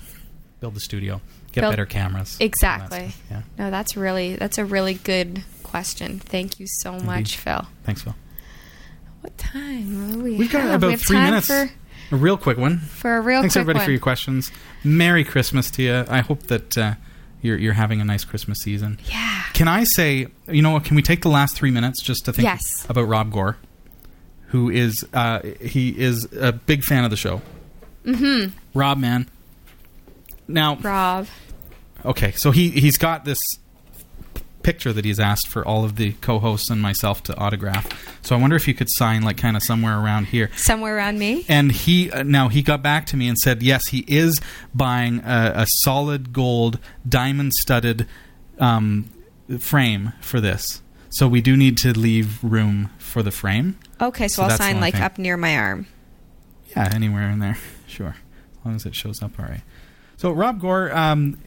[0.59, 2.38] build the studio, get Build- better cameras.
[2.39, 3.13] Exactly.
[3.32, 3.41] Yeah.
[3.57, 6.20] No, that's really that's a really good question.
[6.20, 7.65] Thank you so much, Phil.
[7.86, 8.15] Thanks, Phil.
[9.22, 10.76] What time we We've got have?
[10.76, 11.47] about We have three minutes.
[11.47, 11.70] for
[12.11, 12.80] a real quick one.
[12.80, 13.86] for a real Thanks everybody one.
[13.86, 14.51] for your questions.
[14.84, 16.05] Merry Christmas to you.
[16.09, 16.93] I hope that uh,
[17.41, 18.99] you're you're having a nice Christmas season.
[19.09, 19.43] yeah.
[19.53, 20.86] Can I say, you know what?
[20.86, 22.86] Can we take the last three minutes just to think Yes.
[22.88, 23.57] about Rob Gore,
[24.50, 27.41] who is uh, he is a big fan of the show.
[28.06, 28.58] Mm-hmm.
[28.78, 29.30] Rob, man.
[30.47, 31.28] Now, Rob.
[32.06, 33.39] okay, so he he's got this
[34.64, 37.88] picture that he's asked for all of the co-hosts and myself to autograph.
[38.22, 40.50] So I wonder if you could sign like kind of somewhere around here.
[40.56, 41.45] Somewhere around me.
[41.47, 44.39] And he uh, now he got back to me and said, yes, he is
[44.74, 48.08] buying a, a solid gold diamond studded
[48.60, 49.10] um,
[49.60, 50.82] frame for this.
[51.10, 53.78] So we do need to leave room for the frame.
[54.02, 55.04] Okay, so, So I'll sign like thing.
[55.04, 55.88] up near my arm.
[56.76, 58.16] Yeah, anywhere in there, sure,
[58.60, 59.62] as long as it shows up all right.
[60.18, 61.38] So Rob Gore um,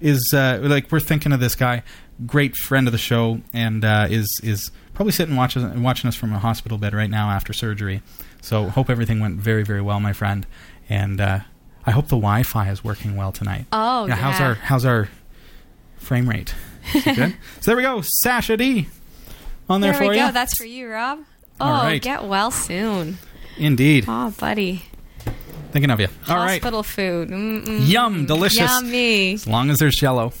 [0.00, 1.82] is uh, like we're thinking of this guy,
[2.26, 6.32] great friend of the show, and uh, is is probably sitting watching watching us from
[6.32, 8.02] a hospital bed right now after surgery.
[8.40, 10.46] So hope everything went very very well, my friend,
[10.88, 11.40] and uh,
[11.86, 13.66] I hope the Wi-Fi is working well tonight.
[13.72, 14.46] Oh, How's yeah.
[14.46, 15.08] our how's our
[15.98, 16.54] frame rate?
[16.94, 17.36] Is it good?
[17.60, 18.88] so there we go, Sasha D.
[19.68, 20.26] On there, There for we you.
[20.26, 20.32] go.
[20.32, 21.20] That's for you, Rob.
[21.62, 22.02] Oh, All right.
[22.02, 23.18] get well soon.
[23.56, 24.82] Indeed, Oh, buddy.
[25.70, 26.08] thinking of you.
[26.28, 27.28] All right, Hospital food.
[27.28, 27.88] Mm-mm.
[27.88, 28.58] yum, delicious.
[28.58, 29.34] Yummy.
[29.34, 30.32] As long as there's yellow.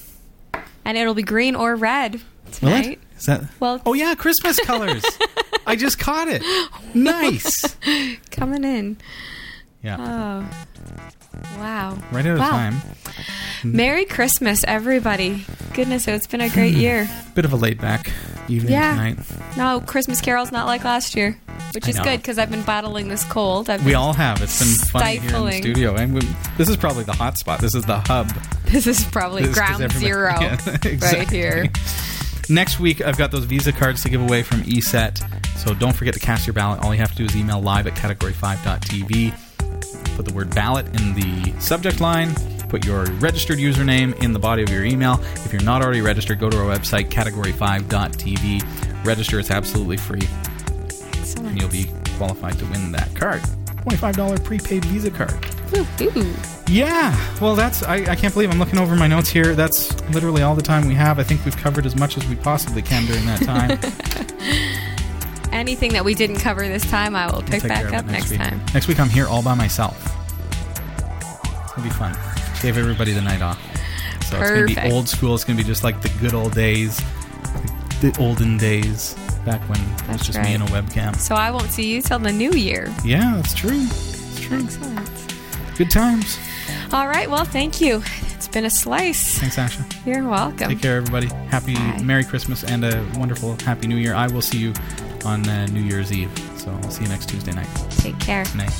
[0.84, 2.20] And it'll be green or red Will
[2.52, 2.86] tonight.
[2.86, 2.98] it?
[3.18, 3.44] Is that?
[3.60, 5.04] Well, Oh yeah, Christmas colors.
[5.66, 6.42] I just caught it.
[6.94, 7.76] Nice.
[8.30, 8.96] coming in.
[9.82, 9.96] Yeah.
[10.50, 11.02] Oh.
[11.56, 11.98] Wow.
[12.10, 12.50] right out of wow.
[12.50, 12.82] time.
[13.64, 15.44] Merry Christmas, everybody.
[15.74, 16.80] Goodness, it's been a great hmm.
[16.80, 17.10] year.
[17.34, 18.10] Bit of a laid back
[18.48, 18.90] evening Yeah.
[18.90, 19.18] tonight.
[19.56, 21.38] No, Christmas Carol's not like last year,
[21.72, 23.70] which is good because I've been battling this cold.
[23.70, 24.42] I've We all have.
[24.42, 25.62] It's been funny here in the Stifling.
[25.62, 26.20] studio, and we,
[26.56, 27.60] this is probably the hot spot.
[27.60, 28.32] This is the hub.
[28.72, 30.56] This is probably This ground zero Yeah,
[31.02, 31.70] right here.
[32.48, 35.22] Next week, I've got those Visa cards to give away from ESET.
[35.58, 36.80] So don't forget to cast your ballot.
[36.80, 39.34] All you have to do is email live at category5.tv.
[40.22, 42.32] Put the word ballot in the subject line.
[42.68, 45.18] Put your registered username in the body of your email.
[45.44, 49.04] If you're not already registered, go to our website, category5.tv.
[49.04, 50.22] Register, it's absolutely free.
[51.44, 53.42] and you'll be qualified to win that card.
[53.84, 55.34] $25 prepaid Visa card.
[56.68, 59.56] Yeah, well, that's I, I can't believe I'm looking over my notes here.
[59.56, 61.18] That's literally all the time we have.
[61.18, 63.80] I think we've covered as much as we possibly can during that time.
[65.62, 68.60] Anything that we didn't cover this time, I will pick back up it next time.
[68.74, 69.96] Next week, I'm here all by myself.
[71.70, 72.16] It'll be fun.
[72.60, 73.62] Gave everybody the night off.
[74.24, 75.36] So it's going to be old school.
[75.36, 76.96] It's going to be just like the good old days,
[78.00, 79.14] the olden days,
[79.46, 81.14] back when it was That's just me and a webcam.
[81.14, 82.92] So I won't see you till the new year.
[83.04, 83.84] Yeah, that's true.
[83.86, 84.64] That's true.
[84.64, 85.10] Excellent.
[85.78, 86.40] Good times.
[86.92, 87.30] All right.
[87.30, 88.02] Well, thank you.
[88.32, 89.38] It's been a slice.
[89.38, 90.04] Thanks, Asha.
[90.04, 90.70] You're welcome.
[90.70, 91.28] Take care, everybody.
[91.48, 92.02] Happy Bye.
[92.02, 94.14] Merry Christmas and a wonderful Happy New Year.
[94.14, 94.74] I will see you
[95.24, 96.30] on uh, New Year's Eve.
[96.56, 97.68] So I'll see you next Tuesday night.
[97.90, 98.44] Take care.
[98.56, 98.72] Night.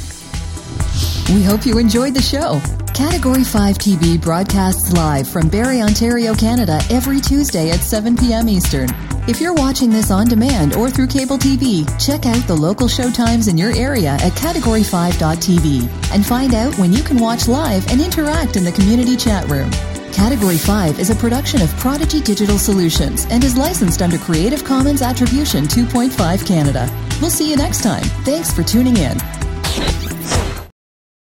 [1.29, 2.61] We hope you enjoyed the show.
[2.95, 8.49] Category 5 TV broadcasts live from Barrie, Ontario, Canada every Tuesday at 7 p.m.
[8.49, 8.89] Eastern.
[9.29, 13.11] If you're watching this on demand or through cable TV, check out the local show
[13.11, 18.01] times in your area at category5.tv and find out when you can watch live and
[18.01, 19.71] interact in the community chat room.
[20.13, 25.03] Category 5 is a production of Prodigy Digital Solutions and is licensed under Creative Commons
[25.03, 26.89] Attribution 2.5 Canada.
[27.21, 28.05] We'll see you next time.
[28.25, 29.19] Thanks for tuning in.